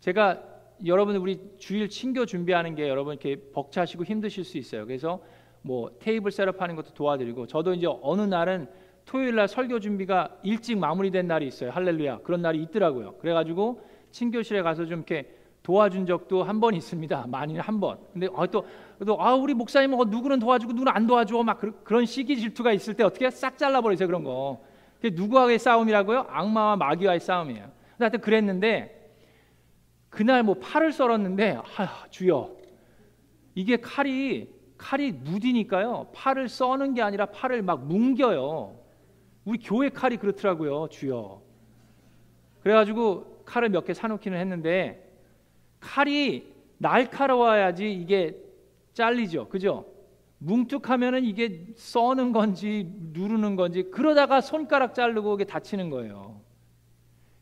제가 0.00 0.42
여러분 0.86 1.16
우리 1.16 1.40
주일 1.58 1.88
친교 1.88 2.26
준비하는 2.26 2.74
게 2.74 2.88
여러분 2.88 3.14
이렇게 3.14 3.36
벅차시고 3.52 4.04
힘드실 4.04 4.44
수 4.44 4.58
있어요. 4.58 4.86
그래서 4.86 5.20
뭐 5.62 5.90
테이블 5.98 6.30
셋업하는 6.30 6.76
것도 6.76 6.92
도와드리고 6.94 7.46
저도 7.46 7.74
이제 7.74 7.86
어느 8.02 8.22
날은 8.22 8.68
토요일 9.06 9.34
날 9.34 9.48
설교 9.48 9.80
준비가 9.80 10.36
일찍 10.42 10.78
마무리된 10.78 11.26
날이 11.26 11.46
있어요. 11.46 11.70
할렐루야. 11.70 12.18
그런 12.18 12.42
날이 12.42 12.62
있더라고요. 12.62 13.16
그래가지고 13.18 13.80
친교실에 14.10 14.62
가서 14.62 14.84
좀 14.86 14.98
이렇게 14.98 15.34
도와준 15.62 16.04
적도 16.06 16.42
한 16.42 16.60
번 16.60 16.74
있습니다. 16.74 17.26
많이는 17.28 17.60
한 17.60 17.80
번. 17.80 17.98
근데 18.12 18.28
아, 18.36 18.46
또, 18.46 18.66
또 19.06 19.20
아, 19.20 19.34
우리 19.34 19.54
목사님 19.54 19.94
어, 19.94 20.04
누구는 20.04 20.38
도와주고 20.38 20.72
누구는 20.72 20.92
안 20.94 21.06
도와줘. 21.06 21.42
막 21.42 21.58
그, 21.58 21.82
런 21.88 22.06
시기 22.06 22.36
질투가 22.38 22.72
있을 22.72 22.94
때 22.94 23.02
어떻게 23.02 23.28
싹 23.30 23.58
잘라버리세요 23.58 24.06
그런 24.06 24.24
거. 24.24 24.62
그게 25.00 25.10
누구와의 25.14 25.58
싸움이라고요? 25.58 26.26
악마와 26.28 26.76
마귀와의 26.76 27.20
싸움이에요. 27.20 27.70
하여튼 27.98 28.20
그랬는데 28.20 29.12
그날 30.08 30.42
뭐 30.42 30.54
팔을 30.54 30.92
썰었는데 30.92 31.58
아, 31.76 32.04
주여 32.10 32.50
이게 33.54 33.76
칼이 33.76 34.48
칼이 34.76 35.12
무디니까요. 35.12 36.08
팔을 36.14 36.48
써는 36.48 36.94
게 36.94 37.02
아니라 37.02 37.26
팔을 37.26 37.62
막 37.62 37.86
뭉겨요. 37.86 38.76
우리 39.44 39.58
교회 39.58 39.88
칼이 39.88 40.16
그렇더라고요. 40.16 40.88
주여. 40.90 41.42
그래가지고 42.62 43.42
칼을 43.44 43.68
몇 43.68 43.84
개 43.84 43.92
사놓기는 43.92 44.38
했는데 44.38 45.10
칼이 45.80 46.52
날카로워야지 46.78 47.92
이게 47.92 48.36
잘리죠. 48.94 49.48
그죠? 49.48 49.86
뭉툭하면은 50.38 51.24
이게 51.24 51.66
써는 51.76 52.32
건지 52.32 52.90
누르는 53.12 53.56
건지 53.56 53.84
그러다가 53.84 54.40
손가락 54.40 54.94
자르고 54.94 55.34
이게 55.34 55.44
다치는 55.44 55.90
거예요. 55.90 56.40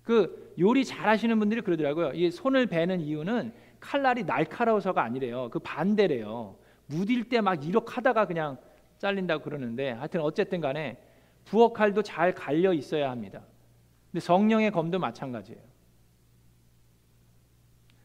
그 0.02 0.54
요리 0.58 0.84
잘하시는 0.84 1.38
분들이 1.38 1.60
그러더라고요. 1.60 2.12
이 2.14 2.30
손을 2.30 2.66
베는 2.66 3.00
이유는 3.00 3.52
칼날이 3.80 4.24
날카로워서가 4.24 5.02
아니래요. 5.02 5.48
그 5.50 5.58
반대래요. 5.58 6.56
무딜 6.86 7.28
때 7.28 7.40
막 7.40 7.64
이렇게 7.66 7.92
하다가 7.94 8.26
그냥 8.26 8.58
잘린다고 8.98 9.42
그러는데 9.42 9.90
하여튼 9.90 10.20
어쨌든 10.20 10.60
간에 10.60 10.98
부엌 11.44 11.72
칼도 11.72 12.02
잘 12.02 12.32
갈려 12.32 12.72
있어야 12.72 13.10
합니다. 13.10 13.42
근데 14.10 14.20
성령의 14.20 14.70
검도 14.70 14.98
마찬가지예요. 14.98 15.60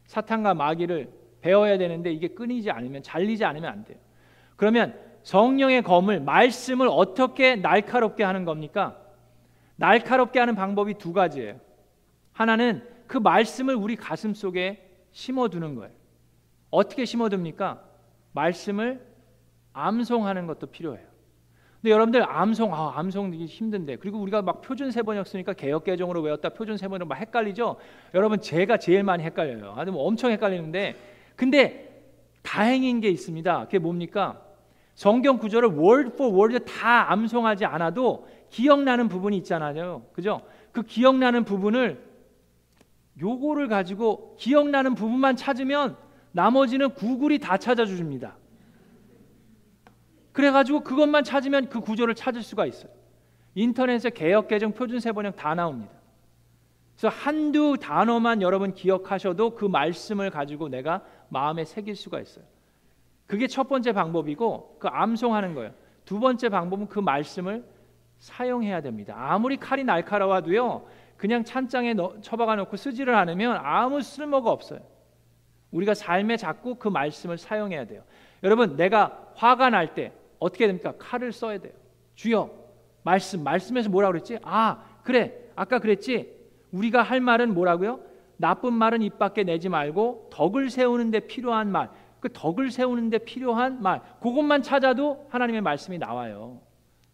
사탄과 0.05 0.53
마귀를 0.53 1.11
배워야 1.47 1.77
되는데 1.77 2.11
이게 2.11 2.27
끊이지 2.27 2.69
않으면 2.71 3.03
잘리지 3.03 3.45
않으면 3.45 3.71
안 3.71 3.85
돼요. 3.85 3.97
그러면 4.57 4.99
성령의 5.23 5.81
검을 5.81 6.19
말씀을 6.19 6.89
어떻게 6.91 7.55
날카롭게 7.55 8.21
하는 8.25 8.43
겁니까? 8.43 8.97
날카롭게 9.77 10.39
하는 10.39 10.55
방법이 10.55 10.95
두 10.95 11.13
가지예요. 11.13 11.57
하나는 12.33 12.85
그 13.07 13.17
말씀을 13.17 13.75
우리 13.75 13.95
가슴 13.95 14.33
속에 14.33 14.89
심어두는 15.13 15.75
거예요. 15.75 15.93
어떻게 16.69 17.05
심어둡니까? 17.05 17.81
말씀을 18.33 19.01
암송하는 19.71 20.47
것도 20.47 20.67
필요해요. 20.67 21.07
근데 21.81 21.91
여러분들 21.91 22.29
암송 22.29 22.73
아 22.73 22.99
암송 22.99 23.31
되기 23.31 23.45
힘든데 23.45 23.97
그리고 23.97 24.19
우리가 24.19 24.41
막 24.41 24.59
표준 24.61 24.91
세번역 24.91 25.27
쓰니까 25.27 25.53
개혁 25.53 25.85
개정으로 25.85 26.21
외웠다 26.21 26.49
표준 26.49 26.75
세번역 26.75 27.07
막 27.07 27.15
헷갈리죠. 27.15 27.77
여러분 28.15 28.41
제가 28.41 28.77
제일 28.77 29.03
많이 29.03 29.23
헷갈려요. 29.23 29.75
뭐 29.93 30.03
엄청 30.07 30.31
헷갈리는데 30.31 31.16
근데 31.37 32.03
다행인 32.41 32.99
게 32.99 33.07
있습니다. 33.09 33.65
그게 33.65 33.79
뭡니까? 33.79 34.41
성경 34.95 35.37
구절을 35.37 35.69
word 35.77 36.11
for 36.13 36.35
word 36.35 36.65
다 36.65 37.11
암송하지 37.11 37.63
않아도 37.65 38.27
기억나는 38.49 39.07
부분이 39.07 39.37
있잖아요. 39.37 40.03
그죠? 40.11 40.41
그 40.71 40.81
기억나는 40.81 41.45
부분을 41.45 42.03
요거를 43.21 43.67
가지고 43.67 44.35
기억나는 44.37 44.95
부분만 44.95 45.35
찾으면 45.35 45.95
나머지는 46.31 46.93
구글이 46.93 47.39
다 47.39 47.57
찾아줍니다. 47.57 48.35
그래가지고 50.31 50.81
그것만 50.81 51.23
찾으면 51.23 51.69
그 51.69 51.79
구조를 51.79 52.15
찾을 52.15 52.41
수가 52.41 52.65
있어요. 52.65 52.91
인터넷에 53.55 54.09
개혁 54.09 54.47
개정 54.47 54.71
표준 54.71 54.99
세 54.99 55.11
번역 55.11 55.35
다 55.35 55.53
나옵니다. 55.55 55.96
그래서 56.97 57.15
한두 57.15 57.77
단어만 57.79 58.41
여러분 58.41 58.73
기억하셔도 58.73 59.51
그 59.51 59.65
말씀을 59.65 60.31
가지고 60.31 60.67
내가 60.67 61.03
마음에 61.29 61.63
새길 61.63 61.95
수가 61.95 62.19
있어요. 62.19 62.43
그게 63.27 63.45
첫 63.47 63.67
번째 63.69 63.91
방법이고 63.91 64.77
그 64.79 64.87
암송하는 64.87 65.53
거예요. 65.53 65.73
두 66.05 66.19
번째 66.19 66.49
방법은 66.49 66.87
그 66.87 66.99
말씀을 66.99 67.63
사용해야 68.17 68.81
됩니다. 68.81 69.13
아무리 69.15 69.57
칼이 69.57 69.83
날카로워도요. 69.83 70.87
그냥 71.17 71.43
찬장에 71.43 71.93
넣, 71.93 72.19
처박아 72.21 72.55
놓고 72.55 72.77
쓰지를 72.77 73.13
않으면 73.13 73.59
아무 73.61 74.01
쓸모가 74.01 74.49
없어요. 74.49 74.79
우리가 75.71 75.93
삶에 75.93 76.37
자꾸 76.37 76.75
그 76.75 76.87
말씀을 76.87 77.37
사용해야 77.37 77.85
돼요. 77.85 78.01
여러분, 78.43 78.75
내가 78.75 79.31
화가 79.35 79.69
날 79.69 79.93
때 79.93 80.13
어떻게 80.39 80.65
됩니까? 80.65 80.93
칼을 80.97 81.31
써야 81.31 81.57
돼요. 81.57 81.73
주여, 82.15 82.49
말씀, 83.03 83.43
말씀에서 83.43 83.89
뭐라 83.89 84.07
그랬지? 84.07 84.39
아, 84.43 84.83
그래. 85.03 85.33
아까 85.55 85.79
그랬지? 85.79 86.36
우리가 86.71 87.01
할 87.01 87.21
말은 87.21 87.53
뭐라고요? 87.53 87.99
나쁜 88.37 88.73
말은 88.73 89.01
입 89.01 89.17
밖에 89.17 89.43
내지 89.43 89.69
말고 89.69 90.29
덕을 90.31 90.69
세우는데 90.69 91.21
필요한 91.21 91.71
말. 91.71 91.89
그 92.19 92.29
덕을 92.31 92.71
세우는데 92.71 93.19
필요한 93.19 93.81
말. 93.81 94.01
그것만 94.21 94.61
찾아도 94.61 95.27
하나님의 95.29 95.61
말씀이 95.61 95.97
나와요. 95.97 96.61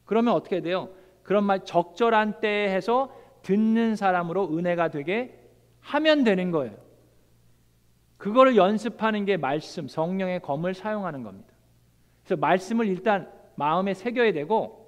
그러면 0.05 0.33
어떻게 0.33 0.61
돼요? 0.61 0.89
그런 1.23 1.43
말 1.45 1.63
적절한 1.63 2.41
때에 2.41 2.69
해서 2.73 3.13
듣는 3.41 3.95
사람으로 3.95 4.57
은혜가 4.57 4.89
되게 4.89 5.39
하면 5.79 6.23
되는 6.23 6.51
거예요. 6.51 6.75
그거를 8.17 8.55
연습하는 8.55 9.25
게 9.25 9.35
말씀, 9.35 9.87
성령의 9.87 10.41
검을 10.41 10.73
사용하는 10.73 11.23
겁니다. 11.23 11.53
그래서 12.23 12.39
말씀을 12.39 12.87
일단 12.87 13.29
마음에 13.55 13.93
새겨야 13.93 14.31
되고 14.31 14.83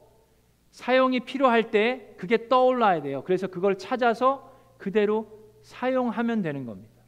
사용이 0.72 1.22
필요할 1.22 1.72
때 1.72 2.14
그게 2.18 2.48
떠올라야 2.48 3.02
돼요. 3.02 3.24
그래서 3.26 3.48
그걸 3.48 3.78
찾아서 3.78 4.55
그대로 4.86 5.28
사용하면 5.64 6.44
되는 6.44 6.68
겁니다. 6.68 7.02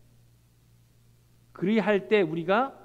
그리할 1.52 2.08
때 2.08 2.24
우리가 2.24 2.76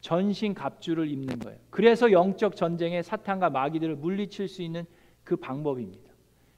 전신 0.00 0.54
갑주를 0.54 1.10
입는 1.10 1.38
거예요. 1.38 1.58
그래서 1.68 2.10
영적 2.10 2.56
전쟁에 2.56 3.02
사탄과 3.02 3.50
마귀들을 3.50 3.96
물리칠 3.96 4.48
수 4.48 4.62
있는 4.62 4.86
그 5.22 5.36
방법입니다. 5.36 6.10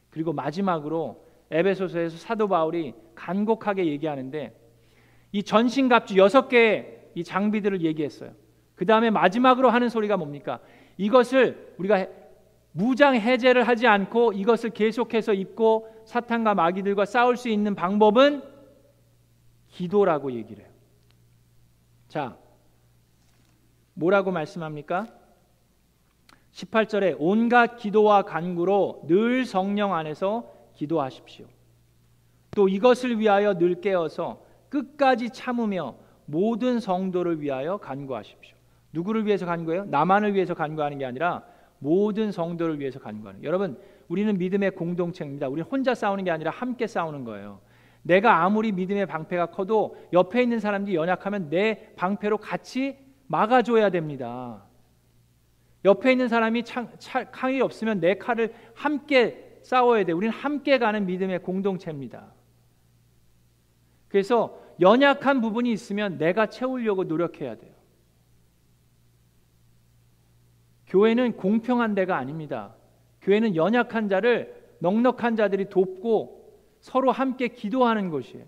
그리고 0.09 0.33
마지막으로 0.33 1.27
에베소서에서 1.51 2.17
사도 2.17 2.47
바울이 2.47 2.95
간곡하게 3.17 3.87
얘기하는데 3.87 4.57
이 5.33 5.43
전신 5.43 5.89
갑주 5.89 6.17
여섯 6.17 6.47
개의 6.47 7.11
이 7.17 7.25
장비들을 7.25 7.83
얘기했어요. 7.83 8.31
그 8.77 8.87
다음에 8.87 9.11
마지막으로 9.11 9.69
하는 9.69 9.89
소리가 9.89 10.17
뭡니까? 10.17 10.61
이것을 10.97 11.75
우리가 11.79 12.07
무장 12.73 13.17
해제를 13.17 13.67
하지 13.67 13.87
않고 13.87 14.33
이것을 14.33 14.71
계속해서 14.71 15.35
입고 15.35 15.89
사탄과 16.05 16.55
마귀들과 16.55 17.05
싸울 17.05 17.37
수 17.37 17.49
있는 17.49 17.75
방법은 17.75 18.43
기도라고 19.69 20.33
얘기를 20.33 20.65
해요. 20.65 20.73
자, 22.09 22.37
뭐라고 23.95 24.31
말씀합니까? 24.31 25.07
18절에 26.53 27.17
온갖 27.19 27.77
기도와 27.77 28.23
간구로 28.23 29.05
늘 29.07 29.45
성령 29.45 29.95
안에서 29.95 30.51
기도하십시오. 30.75 31.47
또 32.53 32.69
이것을 32.69 33.21
위하여 33.21 33.55
늘 33.55 33.81
깨어서 33.81 34.43
끝까지 34.69 35.31
참으며 35.31 35.95
모든 36.27 36.81
성도를 36.81 37.41
위하여 37.41 37.77
간구하십시오. 37.79 38.57
누구를 38.93 39.27
위해서 39.27 39.47
간구해요? 39.47 39.85
나만을 39.87 40.35
위해서 40.35 40.55
간구하는 40.55 40.99
게 40.99 41.05
아니라 41.05 41.45
모든 41.81 42.31
성도를 42.31 42.79
위해서 42.79 43.01
간구하는. 43.01 43.43
여러분, 43.43 43.79
우리는 44.09 44.39
믿음의 44.39 44.73
공동체입니다. 44.73 45.49
우리 45.49 45.63
혼자 45.63 45.95
싸우는 45.95 46.25
게 46.25 46.31
아니라 46.31 46.51
함께 46.53 46.87
싸우는 46.87 47.25
거예요. 47.25 47.61
내가 48.03 48.45
아무리 48.45 48.73
믿음의 48.73 49.07
방패가 49.07 49.47
커도 49.47 49.97
옆에 50.13 50.43
있는 50.43 50.61
사람들이 50.61 50.95
연약하면 50.95 51.51
내 51.51 51.93
방패로 51.97 52.39
같이 52.39 52.97
막아줘야 53.27 53.91
됩니다. 53.91 54.65
옆에 55.85 56.13
있는 56.13 56.29
사람이 56.29 56.65
창, 56.65 56.89
차, 56.99 57.31
칼이 57.31 57.61
없으면 57.61 58.01
내 58.01 58.17
칼을 58.17 58.55
함께 58.75 59.59
싸워야 59.63 60.05
돼. 60.05 60.13
우리는 60.13 60.35
함께 60.35 60.79
가는 60.79 61.07
믿음의 61.07 61.41
공동체입니다. 61.43 62.33
그래서 64.09 64.59
연약한 64.81 65.41
부분이 65.41 65.71
있으면 65.73 66.19
내가 66.19 66.47
채우려고 66.47 67.05
노력해야 67.05 67.57
돼요. 67.57 67.73
교회는 70.91 71.37
공평한 71.37 71.95
데가 71.95 72.17
아닙니다. 72.17 72.75
교회는 73.23 73.55
연약한 73.55 74.09
자를 74.09 74.55
넉넉한 74.81 75.37
자들이 75.37 75.71
돕고 75.71 76.59
서로 76.81 77.13
함께 77.13 77.49
기도하는 77.49 78.11
것이에요. 78.11 78.45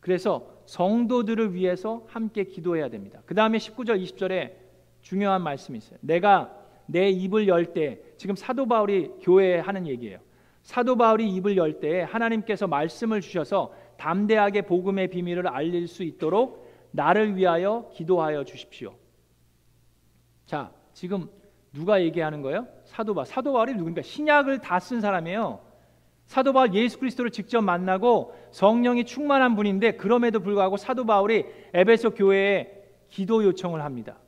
그래서 0.00 0.50
성도들을 0.64 1.54
위해서 1.54 2.04
함께 2.08 2.44
기도해야 2.44 2.88
됩니다. 2.88 3.20
그 3.26 3.34
다음에 3.34 3.58
19절, 3.58 4.02
20절에 4.02 4.52
중요한 5.02 5.42
말씀이 5.42 5.76
있어요. 5.76 5.98
내가 6.00 6.58
내 6.86 7.10
입을 7.10 7.46
열 7.48 7.74
때, 7.74 8.00
지금 8.16 8.36
사도 8.36 8.66
바울이 8.66 9.10
교회에 9.20 9.58
하는 9.58 9.86
얘기예요. 9.86 10.18
사도 10.62 10.96
바울이 10.96 11.28
입을 11.34 11.58
열때 11.58 12.02
하나님께서 12.02 12.66
말씀을 12.66 13.20
주셔서 13.20 13.74
담대하게 13.98 14.62
복음의 14.62 15.08
비밀을 15.08 15.46
알릴 15.46 15.88
수 15.88 16.02
있도록 16.02 16.66
나를 16.90 17.36
위하여 17.36 17.90
기도하여 17.92 18.44
주십시오. 18.44 18.94
자, 20.46 20.70
지금 20.92 21.28
누가 21.72 22.02
얘기하는 22.02 22.42
거예요? 22.42 22.66
사도 22.84 23.14
바울. 23.14 23.26
사도 23.26 23.52
바울이 23.52 23.74
누굽니까? 23.74 24.02
신약을 24.02 24.60
다 24.60 24.78
쓴 24.78 25.00
사람이에요. 25.00 25.60
사도 26.26 26.52
바울 26.52 26.72
예수 26.74 26.98
그리스도를 26.98 27.30
직접 27.30 27.60
만나고 27.60 28.34
성령이 28.52 29.04
충만한 29.04 29.56
분인데 29.56 29.92
그럼에도 29.92 30.40
불구하고 30.40 30.76
사도 30.76 31.04
바울이 31.04 31.44
에베소 31.74 32.10
교회에 32.10 32.82
기도 33.08 33.44
요청을 33.44 33.82
합니다. 33.82 34.18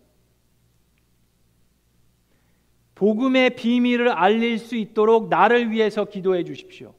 복음의 2.95 3.57
비밀을 3.57 4.09
알릴 4.09 4.59
수 4.59 4.75
있도록 4.77 5.29
나를 5.29 5.71
위해서 5.71 6.05
기도해 6.07 6.45
주십시오. 6.45 6.95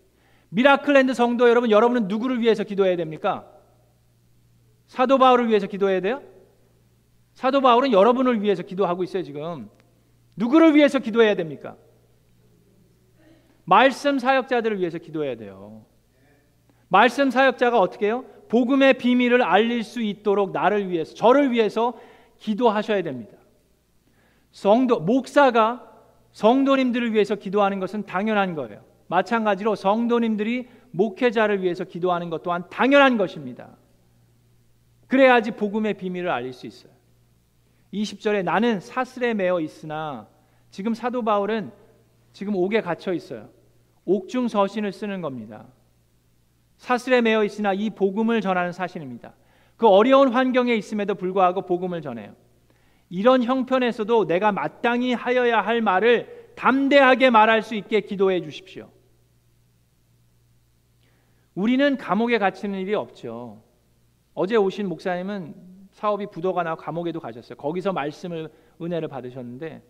미라클랜드 0.49 1.13
성도 1.13 1.49
여러분, 1.49 1.71
여러분은 1.71 2.07
누구를 2.07 2.39
위해서 2.39 2.63
기도해야 2.63 2.95
됩니까? 2.95 3.47
사도 4.87 5.17
바울을 5.17 5.49
위해서 5.49 5.67
기도해야 5.67 5.99
돼요? 6.01 6.21
사도 7.37 7.61
바울은 7.61 7.91
여러분을 7.91 8.41
위해서 8.41 8.63
기도하고 8.63 9.03
있어요, 9.03 9.21
지금. 9.21 9.69
누구를 10.37 10.73
위해서 10.73 10.97
기도해야 10.97 11.35
됩니까? 11.35 11.75
말씀 13.63 14.17
사역자들을 14.17 14.79
위해서 14.79 14.97
기도해야 14.97 15.35
돼요. 15.35 15.85
말씀 16.87 17.29
사역자가 17.29 17.79
어떻게 17.79 18.07
해요? 18.07 18.25
복음의 18.47 18.95
비밀을 18.95 19.43
알릴 19.43 19.83
수 19.83 20.01
있도록 20.01 20.51
나를 20.51 20.89
위해서, 20.89 21.13
저를 21.13 21.51
위해서 21.51 21.93
기도하셔야 22.39 23.03
됩니다. 23.03 23.37
성도, 24.51 24.99
목사가 24.99 25.87
성도님들을 26.31 27.13
위해서 27.13 27.35
기도하는 27.35 27.79
것은 27.79 28.07
당연한 28.07 28.55
거예요. 28.55 28.81
마찬가지로 29.09 29.75
성도님들이 29.75 30.69
목회자를 30.89 31.61
위해서 31.61 31.83
기도하는 31.83 32.31
것 32.31 32.41
또한 32.41 32.63
당연한 32.71 33.15
것입니다. 33.19 33.77
그래야지 35.05 35.51
복음의 35.51 35.93
비밀을 35.99 36.31
알릴 36.31 36.51
수 36.51 36.65
있어요. 36.65 36.96
20절에 37.93 38.43
나는 38.43 38.79
사슬에 38.79 39.33
매어 39.33 39.59
있으나 39.59 40.27
지금 40.71 40.93
사도 40.93 41.23
바울은 41.23 41.71
지금 42.33 42.55
옥에 42.55 42.81
갇혀 42.81 43.13
있어요. 43.13 43.49
옥중 44.05 44.47
서신을 44.47 44.91
쓰는 44.91 45.21
겁니다. 45.21 45.65
사슬에 46.77 47.21
매어 47.21 47.43
있으나 47.43 47.73
이 47.73 47.89
복음을 47.89 48.41
전하는 48.41 48.71
사신입니다. 48.71 49.33
그 49.75 49.87
어려운 49.87 50.29
환경에 50.29 50.73
있음에도 50.75 51.15
불구하고 51.15 51.63
복음을 51.63 52.01
전해요. 52.01 52.35
이런 53.09 53.43
형편에서도 53.43 54.27
내가 54.27 54.51
마땅히 54.51 55.13
하여야 55.13 55.61
할 55.61 55.81
말을 55.81 56.53
담대하게 56.55 57.29
말할 57.29 57.61
수 57.61 57.75
있게 57.75 58.01
기도해 58.01 58.41
주십시오. 58.41 58.89
우리는 61.55 61.97
감옥에 61.97 62.37
갇히는 62.37 62.79
일이 62.79 62.93
없죠. 62.93 63.63
어제 64.33 64.55
오신 64.55 64.87
목사님은 64.89 65.55
사업이 65.97 66.27
부도가 66.27 66.61
나고 66.61 66.79
감옥에도 66.79 67.19
가셨어요. 67.19 67.57
거기서 67.57 67.91
말씀을 67.91 68.51
은혜를 68.79 69.07
받으셨는데 69.07 69.81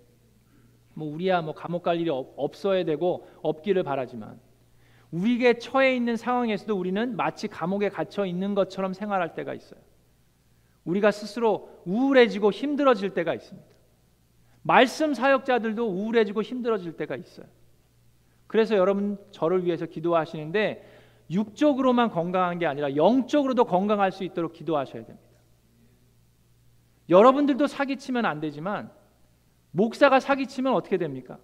뭐 0.93 1.13
우리야 1.13 1.41
뭐 1.41 1.53
감옥 1.53 1.83
갈 1.83 1.99
일이 1.99 2.09
없어야 2.09 2.85
되고 2.85 3.27
없기를 3.41 3.83
바라지만 3.83 4.39
우리에게 5.11 5.59
처해 5.59 5.97
있는 5.97 6.15
상황에서도 6.15 6.73
우리는 6.73 7.17
마치 7.17 7.49
감옥에 7.49 7.89
갇혀 7.89 8.25
있는 8.25 8.55
것처럼 8.55 8.93
생활할 8.93 9.35
때가 9.35 9.53
있어요. 9.53 9.81
우리가 10.85 11.11
스스로 11.11 11.69
우울해지고 11.83 12.53
힘들어질 12.53 13.13
때가 13.13 13.33
있습니다. 13.33 13.67
말씀 14.61 15.13
사역자들도 15.13 15.85
우울해지고 15.85 16.41
힘들어질 16.41 16.93
때가 16.93 17.17
있어요. 17.17 17.47
그래서 18.47 18.77
여러분 18.77 19.17
저를 19.31 19.65
위해서 19.65 19.85
기도하시는데 19.85 20.87
육적으로만 21.31 22.11
건강한 22.11 22.59
게 22.59 22.65
아니라 22.65 22.95
영적으로도 22.95 23.65
건강할 23.65 24.13
수 24.13 24.23
있도록 24.23 24.53
기도하셔야 24.53 25.03
됩니다. 25.03 25.26
여러분들도 27.09 27.67
사기치면 27.67 28.25
안 28.25 28.39
되지만 28.39 28.91
목사가 29.71 30.19
사기치면 30.19 30.73
어떻게 30.73 30.97
됩니까? 30.97 31.37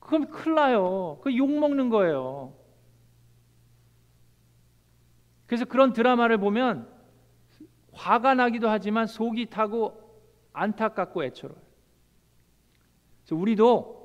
그럼 0.00 0.26
큰일 0.28 0.54
나요. 0.56 1.18
그 1.22 1.30
욕 1.34 1.50
먹는 1.50 1.88
거예요. 1.88 2.54
그래서 5.46 5.64
그런 5.64 5.92
드라마를 5.92 6.38
보면 6.38 6.88
화가 7.92 8.34
나기도 8.34 8.68
하지만 8.68 9.06
속이 9.06 9.46
타고 9.46 10.00
안타깝고 10.52 11.24
애처로워요. 11.24 11.62
그래서 13.24 13.36
우리도 13.40 14.04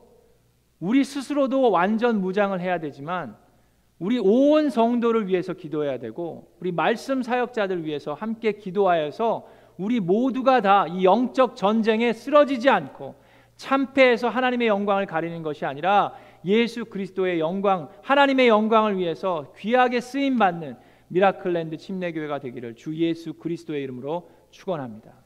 우리 0.80 1.04
스스로도 1.04 1.72
완전 1.72 2.22
무장을 2.22 2.60
해야 2.62 2.80
되지만 2.80 3.38
우리 4.00 4.18
온 4.18 4.70
성도를 4.70 5.28
위해서 5.28 5.54
기도해야 5.54 6.00
되고 6.00 6.48
우리 6.60 6.72
말씀 6.72 7.22
사역자들 7.22 7.84
위해서 7.86 8.14
함께 8.14 8.54
기도하여서 8.54 9.48
우리 9.78 10.00
모두가 10.00 10.62
다 10.62 10.88
이 10.88 11.04
영적 11.04 11.56
전쟁에 11.56 12.14
쓰러지지 12.14 12.70
않고 12.70 13.16
참패해서 13.58 14.30
하나님의 14.30 14.68
영광을 14.68 15.06
가리는 15.06 15.44
것이 15.44 15.66
아니라 15.66 16.14
예수 16.46 16.86
그리스도의 16.86 17.40
영광, 17.42 17.90
하나님의 18.02 18.48
영광을 18.48 18.98
위해서 18.98 19.52
귀하게 19.58 20.00
쓰임 20.00 20.38
받는 20.38 20.78
미라클랜드 21.10 21.76
침례교회가 21.76 22.40
되기를 22.40 22.76
주 22.76 22.96
예수 22.96 23.34
그리스도의 23.34 23.84
이름으로 23.84 24.30
축원합니다. 24.52 25.19